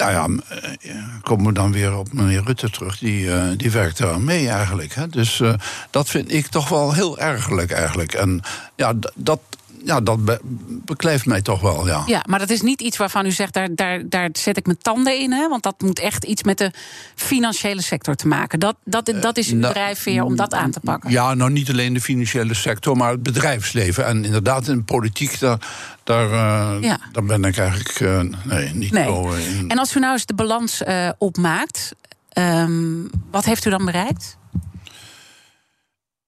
[0.00, 2.98] nou ja, eh, komen we dan weer op meneer Rutte terug.
[2.98, 4.94] Die, uh, die werkt daar mee eigenlijk.
[4.94, 5.08] Hè.
[5.08, 5.54] Dus uh,
[5.90, 8.12] dat vind ik toch wel heel ergelijk eigenlijk.
[8.12, 8.40] En
[8.76, 9.40] ja, dat,
[9.84, 10.40] ja, dat be
[10.84, 12.02] beklijft mij toch wel, ja.
[12.06, 14.78] Ja, maar dat is niet iets waarvan u zegt, daar, daar, daar zet ik mijn
[14.82, 15.32] tanden in.
[15.32, 15.48] Hè?
[15.48, 16.72] Want dat moet echt iets met de
[17.14, 18.60] financiële sector te maken.
[18.60, 21.10] Dat, dat, dat is uw uh, drijfveer om dat aan te pakken.
[21.10, 24.06] Ja, nou niet alleen de financiële sector, maar het bedrijfsleven.
[24.06, 25.58] En inderdaad, in politiek, daar,
[26.04, 26.98] daar, uh, ja.
[27.12, 29.04] daar ben ik eigenlijk uh, nee, niet nee.
[29.04, 29.68] zo in.
[29.68, 30.82] En als u nou eens de balans
[31.18, 31.94] opmaakt,
[32.38, 34.36] um, wat heeft u dan bereikt?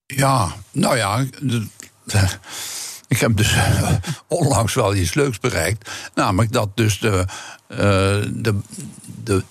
[0.07, 1.25] Ja, nou ja...
[1.41, 1.67] De,
[2.05, 2.29] de,
[3.13, 3.55] ik heb dus
[4.27, 5.91] onlangs wel iets leuks bereikt.
[6.15, 7.25] Namelijk dat dus de,
[7.69, 7.79] uh,
[8.33, 8.59] de,
[9.25, 9.45] de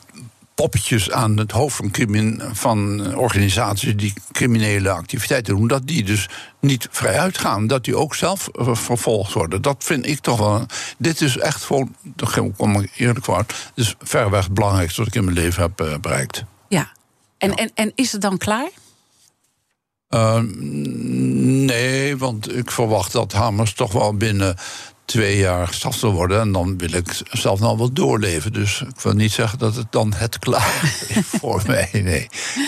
[0.55, 6.29] poppetjes aan het hoofd van, crimin, van organisaties die criminele activiteiten doen, dat die dus
[6.59, 7.67] niet vrij uitgaan.
[7.67, 9.61] Dat die ook zelf vervolgd worden.
[9.61, 10.65] Dat vind ik toch wel.
[10.97, 13.45] Dit is echt gewoon, kom ik eerlijk voor
[13.75, 16.43] is verreweg het belangrijkste wat ik in mijn leven heb bereikt.
[16.67, 16.91] Ja.
[17.37, 17.55] En, ja.
[17.55, 18.69] En, en is het dan klaar?
[20.11, 20.39] Uh,
[21.65, 24.55] nee, want ik verwacht dat Hamers toch wel binnen
[25.11, 26.39] twee jaar gestraft zal worden.
[26.39, 28.53] En dan wil ik zelf nog wel doorleven.
[28.53, 31.89] Dus ik wil niet zeggen dat het dan het klaar is voor mij.
[31.93, 32.27] Nee.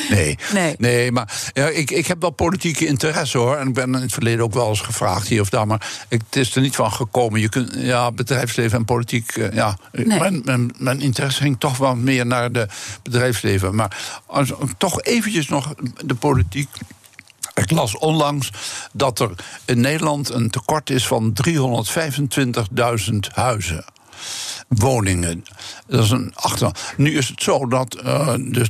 [0.09, 0.37] Nee.
[0.53, 0.75] nee.
[0.77, 3.55] nee maar ja, ik, ik heb wel politieke interesse hoor.
[3.55, 5.67] En ik ben in het verleden ook wel eens gevraagd hier of daar.
[5.67, 7.39] Maar ik, het is er niet van gekomen.
[7.39, 9.49] Je kunt, ja, bedrijfsleven en politiek.
[9.53, 10.05] Ja, nee.
[10.05, 12.67] mijn, mijn, mijn, interesse ging toch wel meer naar de
[13.03, 13.75] bedrijfsleven.
[13.75, 15.73] Maar als, toch eventjes nog
[16.05, 16.69] de politiek.
[17.53, 18.51] Ik las onlangs
[18.93, 19.29] dat er
[19.65, 23.85] in Nederland een tekort is van 325.000 huizen.
[24.67, 25.43] Woningen.
[25.87, 26.71] Dat is een achter.
[26.97, 28.69] Nu is het zo dat uh, dus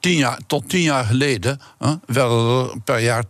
[0.00, 3.24] tien jaar, tot tien jaar geleden uh, werden er per jaar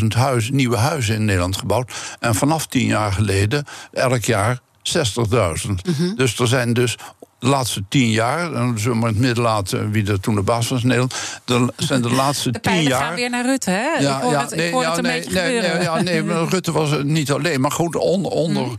[0.00, 1.92] 80.000 huis, nieuwe huizen in Nederland gebouwd.
[2.20, 5.68] En vanaf tien jaar geleden elk jaar 60.000.
[5.68, 6.16] Mm -hmm.
[6.16, 6.96] Dus er zijn dus
[7.40, 10.34] de laatste tien jaar, en zullen we maar in het midden laten wie er toen
[10.34, 11.14] de baas was in Nederland,
[11.44, 13.02] de, zijn de laatste de tien jaar.
[13.02, 13.98] gaan weer naar Rutte, hè?
[13.98, 15.82] Ja, ik hoor ja, het, nee, ik hoor ja, het een nee, beetje nee, nee,
[15.82, 18.32] ja, nee, maar Rutte was het niet alleen, maar goed onder.
[18.32, 18.76] onder mm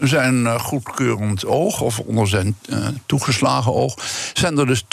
[0.00, 3.94] zijn uh, goedkeurend oog, of onder zijn uh, toegeslagen oog,
[4.32, 4.84] zijn er dus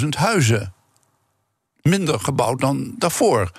[0.00, 0.72] 200.000 huizen
[1.82, 3.50] minder gebouwd dan daarvoor.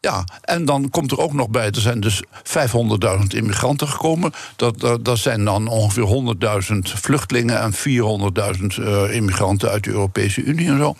[0.00, 4.32] Ja, en dan komt er ook nog bij, er zijn dus 500.000 immigranten gekomen.
[4.56, 6.36] Dat, dat, dat, zijn dan ongeveer
[6.72, 10.96] 100.000 vluchtelingen en 400.000 uh, immigranten uit de Europese Unie en zo.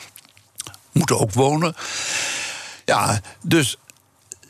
[0.92, 1.74] Moeten ook wonen.
[2.84, 3.76] Ja, dus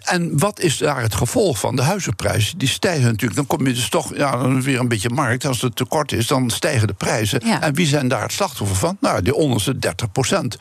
[0.03, 1.77] En wat is daar het gevolg van?
[1.77, 3.35] De huizenprijzen die stijgen natuurlijk.
[3.35, 5.45] Dan kom je dus toch ja, weer een beetje markt.
[5.45, 7.47] Als het tekort is, dan stijgen de prijzen.
[7.47, 7.61] Ja.
[7.61, 8.97] En wie zijn daar het slachtoffer van?
[9.01, 9.79] Nou, die onderste 30%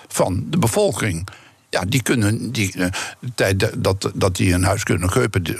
[0.07, 1.27] van de bevolking.
[1.69, 2.87] Ja, die kunnen die, eh,
[3.19, 5.09] de tijd dat, dat die een huis kunnen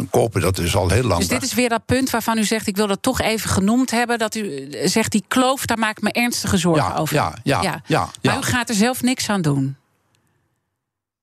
[0.09, 1.19] kopen, dat is al heel lang.
[1.19, 3.91] Dus dit is weer dat punt waarvan u zegt: ik wil dat toch even genoemd
[3.91, 4.19] hebben.
[4.19, 7.15] Dat u eh, zegt: die kloof, daar maak ik me ernstige zorgen Ja, over.
[7.15, 8.37] ja, ja, ja, Maar ja.
[8.37, 9.75] u gaat er zelf niks aan doen.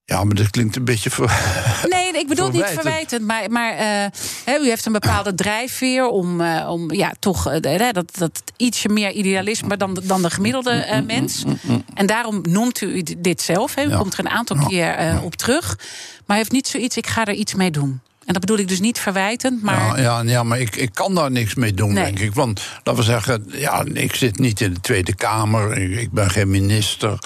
[0.06, 1.10] Ja, maar dat klinkt een beetje.
[1.10, 1.86] Ver...
[1.88, 3.26] Nee, ik bedoel niet Verwijtend.
[3.26, 3.72] maar, maar
[4.44, 8.88] eh, u heeft een bepaalde drijfveer om, eh, om ja, toch eh, dat, dat ietsje
[8.88, 11.44] meer idealisme dan, de- dan de gemiddelde eh, mens.
[11.94, 13.76] En daarom noemt u dit zelf.
[13.76, 13.96] U Ja.
[13.96, 15.78] komt er een aantal keer op terug.
[16.26, 18.00] Maar heeft niet zoiets, ik ga er iets mee doen.
[18.26, 20.00] En dat bedoel ik dus niet verwijtend, maar.
[20.00, 22.04] Ja, ja, ja, maar ik, ik kan daar niks mee doen, Nee.
[22.04, 22.34] denk ik.
[22.34, 25.76] Want laten we zeggen, ja, ik zit niet in de Tweede Kamer.
[25.78, 27.18] Ik, ik ben geen minister.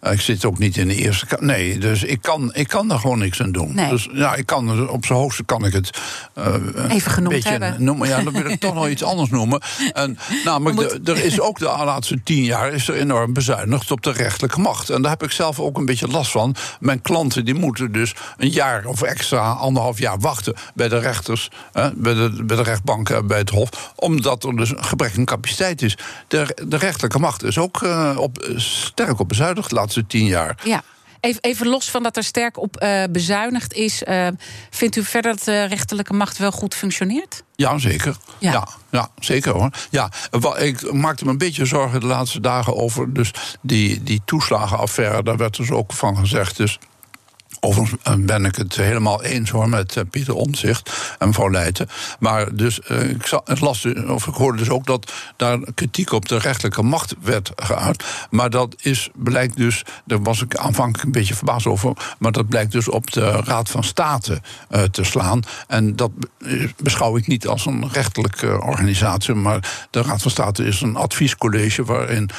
[0.00, 1.44] eh, Ik zit ook niet in de Eerste Kamer.
[1.46, 3.74] Nee, dus ik kan, ik kan daar gewoon niks aan doen.
[3.74, 3.88] Nee.
[3.90, 5.98] Dus ja, ik kan, op zijn hoogste kan ik het.
[6.34, 6.54] eh,
[6.88, 7.74] Even genoemd beetje hebben.
[7.84, 8.08] Noemen.
[8.08, 9.60] Ja, dan wil ik toch nog iets anders noemen.
[9.92, 13.90] En, namelijk, We de- er is ook de laatste tien jaar is er enorm bezuinigd
[13.90, 14.90] op de rechterlijke macht.
[14.90, 16.54] En daar heb ik zelf ook een beetje last van.
[16.80, 21.50] Mijn klanten die moeten dus een jaar of extra, anderhalf jaar wachten bij de rechters,
[21.72, 23.92] hè, bij, de, bij de rechtbanken en bij het Hof.
[23.96, 25.98] Omdat er dus een gebrek aan capaciteit is.
[26.28, 30.58] De, de rechterlijke macht is ook eh, op, sterk op bezuinigd de laatste tien jaar.
[30.64, 30.82] Ja.
[31.20, 34.04] Even, even los van dat er sterk op eh, bezuinigd is.
[34.04, 34.28] eh,
[34.70, 37.42] vindt u verder dat de rechterlijke macht wel goed functioneert?
[37.54, 38.16] Ja, zeker.
[38.38, 38.52] Ja.
[38.52, 38.68] Ja.
[38.90, 39.70] Ja, zeker hoor.
[39.90, 40.10] Ja,
[40.58, 43.30] ik maakte me een beetje zorgen de laatste dagen over dus
[43.62, 45.22] die, die toeslagenaffaire.
[45.22, 46.56] Daar werd dus ook van gezegd.
[46.56, 46.78] Dus
[47.60, 51.88] Overigens eh, ben ik het helemaal eens hoor met eh, Pieter Omtzigt en mevrouw Leijten.
[52.18, 55.58] Maar dus, eh, ik, za- ik las, dus- of ik hoorde dus ook dat daar
[55.74, 58.04] kritiek op de rechterlijke macht werd geuit.
[58.30, 61.92] Maar dat is, blijkt dus, daar was ik aanvankelijk een beetje verbaasd over.
[62.18, 64.40] Maar dat blijkt dus op de Raad van State
[64.90, 65.42] te slaan.
[65.66, 69.34] En dat be- beschouw ik niet als een rechterlijke organisatie.
[69.34, 72.30] Maar de Raad van State is een adviescollege waarin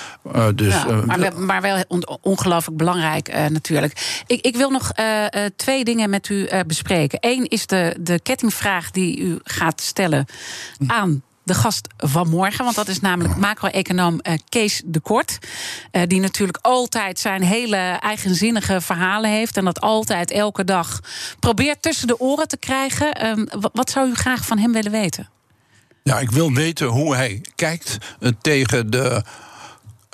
[0.56, 0.74] dus.
[0.74, 4.22] Ja, maar, wel- maar wel on- ongelooflijk belangrijk natuurlijk.
[4.28, 4.92] Ik, ik wil nog
[5.26, 7.18] eh, twee dingen met u eh, bespreken.
[7.22, 10.26] Eén is de, de kettingvraag die u gaat stellen
[10.88, 12.64] aan de gast van morgen.
[12.64, 15.38] Want dat is namelijk macro-econoom eh, Kees de Kort.
[15.92, 19.58] Eh, die natuurlijk altijd zijn hele eigenzinnige verhalen heeft.
[19.58, 21.00] En dat altijd elke dag
[21.40, 23.14] probeert tussen de oren te krijgen.
[23.14, 25.30] Ehm, wa- wat zou u graag van hem willen weten?
[26.04, 29.24] Ja, ik wil weten hoe hij kijkt eh, tegen de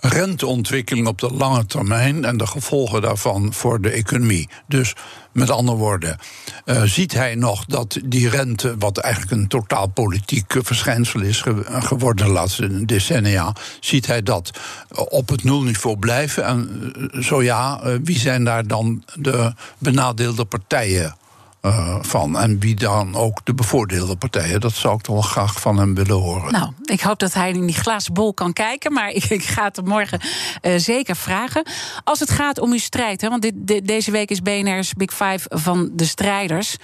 [0.06, 4.50] renteontwikkeling op de lange termijn en de gevolgen daarvan voor de economie.
[4.68, 4.94] Dus
[5.32, 6.18] met andere woorden,
[6.66, 11.64] eh, ziet hij nog dat die rente, wat eigenlijk een totaal politiek verschijnsel is ge-
[11.68, 14.52] geworden de laatste decennia, ziet hij dat
[14.90, 16.46] eh, op het nulniveau blijven?
[16.46, 21.16] En eh, zo ja, wie zijn daar dan de benadeelde partijen?
[21.64, 22.38] Eh, van.
[22.40, 24.62] En wie dan ook de bevoordeelde partijen.
[24.62, 26.52] Dat zou ik toch wel graag van hem willen horen.
[26.52, 28.94] Nou, ik hoop dat hij in die glazen bol kan kijken.
[28.94, 30.20] Maar ik, ik ga het hem morgen
[30.62, 31.66] eh, zeker vragen.
[32.04, 35.12] Als het gaat om uw strijd, hè, want dit, dit- deze week is BNR's Big
[35.14, 36.76] Five van de strijders.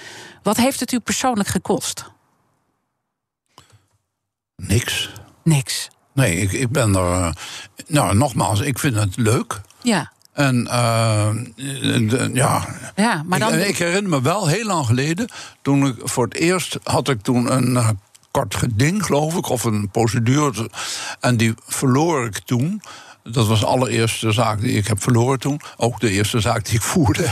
[0.43, 2.05] Wat heeft het u persoonlijk gekost?
[4.55, 5.09] Niks.
[5.43, 5.87] Niks.
[6.13, 7.11] Nee, ik, ik ben er.
[7.13, 7.31] eh,
[7.87, 9.61] Nou, nogmaals, ik vind het leuk.
[9.81, 12.65] Ja, En eh, de- ja.
[12.95, 13.53] ja maar dan.
[13.53, 15.29] ik, ik herinner me wel heel lang geleden.
[15.61, 17.89] Toen ik voor het eerst had ik toen een eh,
[18.31, 20.69] kort geding, geloof ik, of een procedure.
[21.19, 22.81] En die verloor ik toen.
[23.31, 25.61] Dat was de allereerste zaak die ik heb verloren toen.
[25.77, 27.25] Ook de eerste zaak die ik voerde.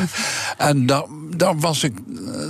[0.57, 1.03] en daar,
[1.35, 1.93] daar was ik.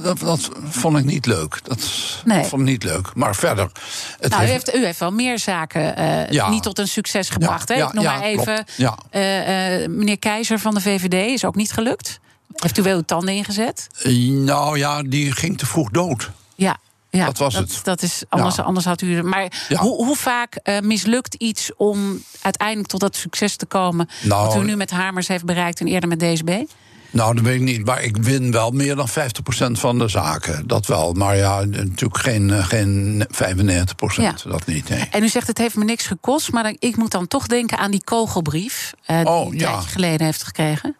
[0.03, 1.59] Dat, dat vond ik niet leuk.
[1.63, 1.89] Dat
[2.25, 2.43] Nee.
[2.43, 3.11] vond ik niet leuk.
[3.15, 3.71] Maar verder.
[4.19, 6.49] Het nou, u, heeft- heeft, u heeft wel meer zaken eh, Ja.
[6.49, 7.67] niet tot een succes gebracht.
[7.67, 7.75] hè?
[7.75, 8.65] ja, ik noem maar even.
[9.09, 12.19] eh, eh, meneer Keizer van de VVD is ook niet gelukt.
[12.55, 13.87] Heeft u wel uw tanden ingezet?
[14.03, 16.31] Eh, Nou ja, die ging te vroeg dood.
[16.55, 16.77] Ja.
[17.09, 17.79] Ja, Dat was het.
[17.83, 18.63] Dat is, anders, Ja.
[18.63, 19.23] anders had u.
[19.23, 19.77] Maar Ja.
[19.79, 24.09] hoe, hoe vaak eh, mislukt iets om uiteindelijk tot dat succes te komen.
[24.23, 26.63] Nou, wat u nu met Hamers heeft bereikt en eerder met DSB?
[27.11, 27.85] Nou, dat weet ik niet.
[27.85, 30.67] Maar ik win wel meer dan 50% van de zaken.
[30.67, 31.13] Dat wel.
[31.13, 34.43] Maar ja, natuurlijk geen, eh, geen 95%.
[34.43, 34.49] Ja.
[34.49, 34.89] Dat niet.
[34.89, 35.07] Nee.
[35.11, 37.77] En u zegt het heeft me niks gekost, maar dan- ik moet dan toch denken
[37.77, 38.93] aan die kogelbrief.
[39.05, 40.95] eh, die Oh, u een tijdje geleden heeft gekregen.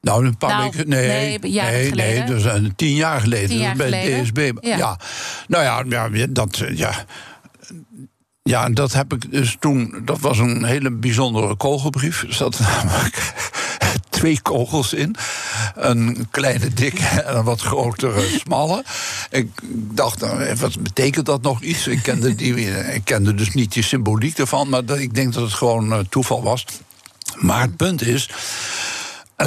[0.00, 0.88] Nou, een paar Nou, weken.
[0.88, 2.42] Nee, nee, nee, geleden.
[2.42, 3.48] nee, eh, tien jaar geleden.
[3.48, 4.24] Tien jaar bij geleden.
[4.24, 4.52] DSB.
[4.60, 4.76] Ja.
[4.76, 4.98] Ja.
[5.48, 6.62] Nou ja, ja, dat.
[6.74, 7.04] Ja.
[8.42, 10.02] Ja, dat heb ik dus toen.
[10.04, 12.22] Dat was een hele bijzondere kogelbrief.
[12.22, 13.32] Er zat namelijk
[14.08, 15.16] twee kogels in.
[15.74, 18.84] Een kleine dikke en een wat grotere smalle.
[19.30, 21.86] Ik dacht, nou, wat betekent dat nog iets?
[21.86, 22.54] Ik kende, die,
[22.94, 24.68] ik kende dus niet die symboliek ervan.
[24.68, 26.64] Maar dat, ik denk dat het gewoon eh, toeval was.
[27.36, 28.28] Maar het punt is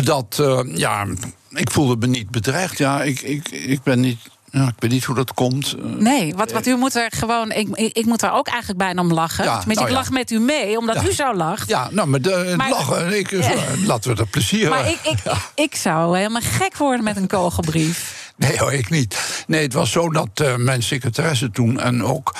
[0.01, 1.05] dat, eh, ja,
[1.49, 2.77] ik voelde me niet bedreigd.
[2.77, 4.19] Ja, ik, ik, ik ben niet
[4.51, 5.75] Ja, ik weet niet hoe dat komt.
[5.79, 7.51] Eh, Nee, wat, wat u moet er gewoon.
[7.51, 9.43] Ik, ik, moet er ook eigenlijk bijna om lachen.
[9.43, 9.99] Ja, Tenminste, nou ik ja.
[10.01, 11.07] lach met u mee, omdat Ja.
[11.07, 11.69] u zo lacht.
[11.69, 13.53] Ja, nou, maar de, Maar- lachen, ik, Ja.
[13.85, 17.27] laten we er plezier Maar ik, ik, ik, ik zou helemaal gek worden met een
[17.27, 18.31] kogelbrief.
[18.35, 19.43] Nee hoor, ik niet.
[19.47, 22.39] Nee, het was zo dat eh, mijn secretaresse toen en ook eh,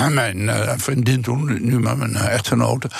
[0.00, 2.90] mijn eh, vriendin toen, nu met mijn eh, echtgenote,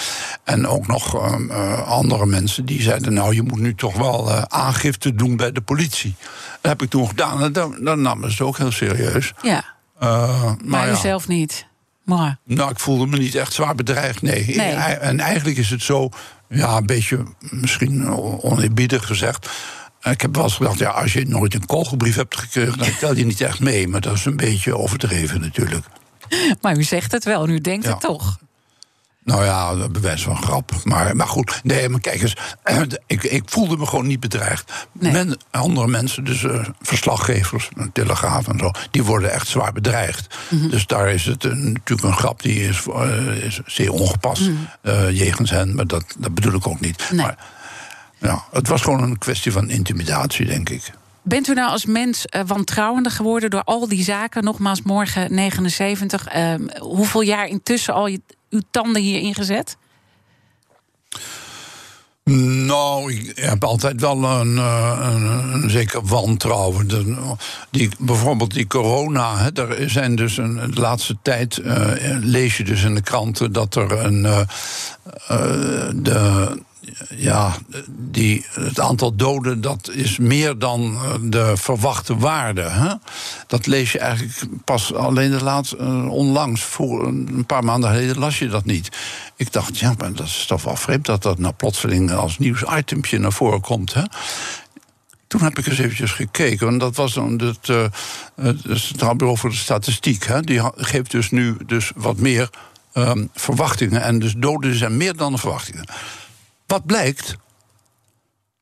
[0.45, 4.30] en ook nog eh, eh, andere mensen, die zeiden: Nou, je moet nu toch wel
[4.30, 6.14] eh, aangifte doen bij de politie.
[6.61, 9.32] Dat heb ik toen gedaan en dan, dan namen ze het ook heel serieus.
[9.43, 9.64] Ja,
[9.99, 11.66] Eh, maar maar u ja, zelf niet.
[12.05, 14.61] Maar, nou, ik voelde me niet echt zwaar bedreigd, nee.
[15.01, 16.09] En eigenlijk is het zo,
[16.49, 18.09] ja, een beetje misschien
[18.43, 19.51] oneerbiedig gezegd.
[20.03, 23.16] Ik heb wel eens gedacht, ja, als je nooit een kogelbrief hebt gekregen, dan tel
[23.16, 23.88] je niet echt mee.
[23.88, 25.86] Maar dat is een beetje overdreven natuurlijk.
[26.62, 27.91] maar u zegt het wel, en u denkt Ja.
[27.91, 28.39] het toch.
[29.24, 30.72] Nou ja, bewijs van grap.
[30.85, 32.37] Maar, maar goed, nee, maar kijk eens.
[33.07, 34.72] Ik, ik voelde me gewoon niet bedreigd.
[34.93, 35.12] Nee.
[35.12, 40.37] Men, andere mensen, dus eh, verslaggevers, telegraaf en zo, die worden echt zwaar bedreigd.
[40.49, 40.68] Mhm.
[40.68, 45.11] Dus daar is het een, natuurlijk een grap die is, eh, is zeer ongepast eh,
[45.11, 45.74] jegens hen.
[45.74, 47.09] Maar dat, dat bedoel ik ook niet.
[47.11, 47.20] Nee.
[47.20, 47.37] Maar
[48.18, 50.93] ja, het was gewoon een kwestie van intimidatie, denk ik.
[51.23, 54.45] Bent u nou als mens eh, wantrouwender geworden door al die zaken?
[54.45, 56.27] Nogmaals, morgen 79.
[56.27, 58.20] Ehm, hoeveel jaar intussen al je,
[58.51, 59.77] uw tanden hier ingezet?
[62.25, 65.09] Nou, ik heb altijd wel een, eh,
[65.53, 66.89] een, zeker wantrouwen.
[67.70, 69.37] Die, bijvoorbeeld die corona.
[69.37, 73.53] Hè, er zijn dus een, de laatste tijd eh, lees je dus in de kranten
[73.53, 74.23] dat er een.
[76.03, 76.59] de,
[77.16, 77.55] ja,
[77.89, 82.62] die, het aantal doden dat is meer dan eh, de verwachte waarde.
[82.62, 82.95] Hè?
[83.47, 88.18] Dat lees je eigenlijk pas alleen de laatste, eh, onlangs, voor een paar maanden geleden
[88.18, 88.97] las je dat niet.
[89.37, 93.18] Ik dacht, ja, maar dat is toch wel vreemd dat dat nou plotseling als nieuwsitempje
[93.18, 93.95] naar voren komt.
[93.95, 94.03] Hè?
[95.26, 96.68] Toen heb ik eens eventjes gekeken.
[96.68, 97.85] En dat was dan het, eh,
[98.35, 100.24] het Centraal Bureau voor de Statistiek.
[100.26, 100.41] Hè?
[100.41, 102.51] Die geeft dus nu dus wat meer
[102.93, 104.03] ehm, verwachtingen.
[104.03, 105.85] En dus doden zijn meer dan de verwachtingen.
[106.73, 107.37] Wat blijkt?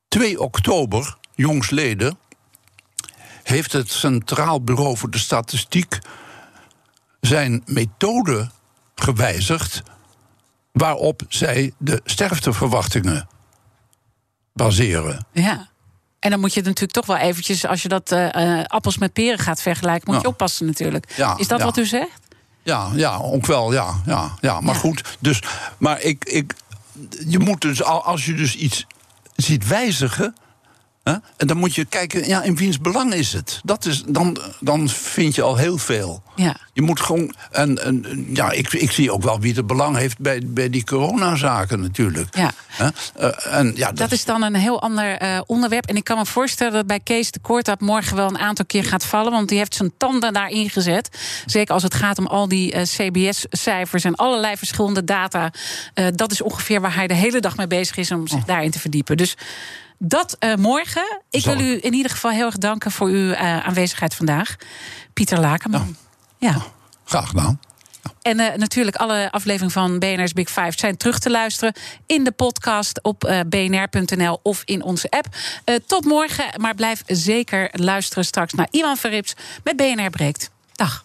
[0.08, 2.18] 2 oktober, jongsleden,
[3.42, 5.98] heeft het Centraal Bureau voor de Statistiek
[7.20, 8.50] zijn methode
[8.94, 9.82] gewijzigd
[10.72, 13.28] waarop zij de sterfteverwachtingen
[14.52, 15.26] baseren.
[15.32, 15.68] Ja.
[16.18, 18.98] En dan moet je het natuurlijk toch wel eventjes, als je dat eh, eh, appels
[18.98, 21.12] met peren gaat vergelijken, moet je oppassen natuurlijk.
[21.16, 21.64] Ja, Is dat ja.
[21.64, 22.20] wat u zegt?
[22.62, 24.00] Ja, ja, ook wel, ja.
[24.06, 24.60] ja, ja.
[24.60, 25.42] Maar goed, dus,
[25.78, 26.54] maar ik, ik,
[27.26, 28.86] je moet dus, al- als je dus iets
[29.36, 30.34] ziet wijzigen...
[31.36, 33.60] En dan moet je kijken, ja, in wiens belang is het?
[33.64, 36.22] Dat is, dan, dan vind je al heel veel.
[36.36, 36.56] Ja.
[36.72, 37.34] Je moet gewoon.
[37.50, 40.84] En, en ja, ik, ik zie ook wel wie er belang heeft bij, bij die
[40.84, 42.36] coronazaken natuurlijk.
[42.36, 42.52] Ja.
[42.78, 45.86] Eh, en, ja, dat, Dat is dan een heel ander eh, onderwerp.
[45.86, 48.64] En ik kan me voorstellen dat bij Kees de Kort dat morgen wel een aantal
[48.64, 49.32] keer gaat vallen.
[49.32, 51.08] Want die heeft zijn tanden daarin gezet.
[51.46, 55.52] Zeker als het gaat om al die eh, CBS-cijfers en allerlei verschillende data.
[56.14, 58.78] Dat is ongeveer waar hij de hele dag mee bezig is om zich daarin te
[58.78, 59.16] verdiepen.
[59.16, 59.36] Dus
[60.02, 61.22] dat eh, morgen.
[61.30, 64.56] Ik wil u in ieder geval heel erg danken voor uw eh, aanwezigheid vandaag.
[65.12, 65.96] Pieter Lakenman.
[66.38, 66.56] Ja.
[67.04, 67.60] Graag gedaan.
[68.22, 71.74] En eh, natuurlijk alle afleveringen van BNR's Big Five zijn terug te luisteren
[72.06, 75.26] in de podcast op bnr.nl of in onze app.
[75.86, 79.34] Tot morgen, maar blijf zeker luisteren straks naar Iwan Verrips
[79.64, 80.50] met BNR Breekt.
[80.72, 81.04] Dag.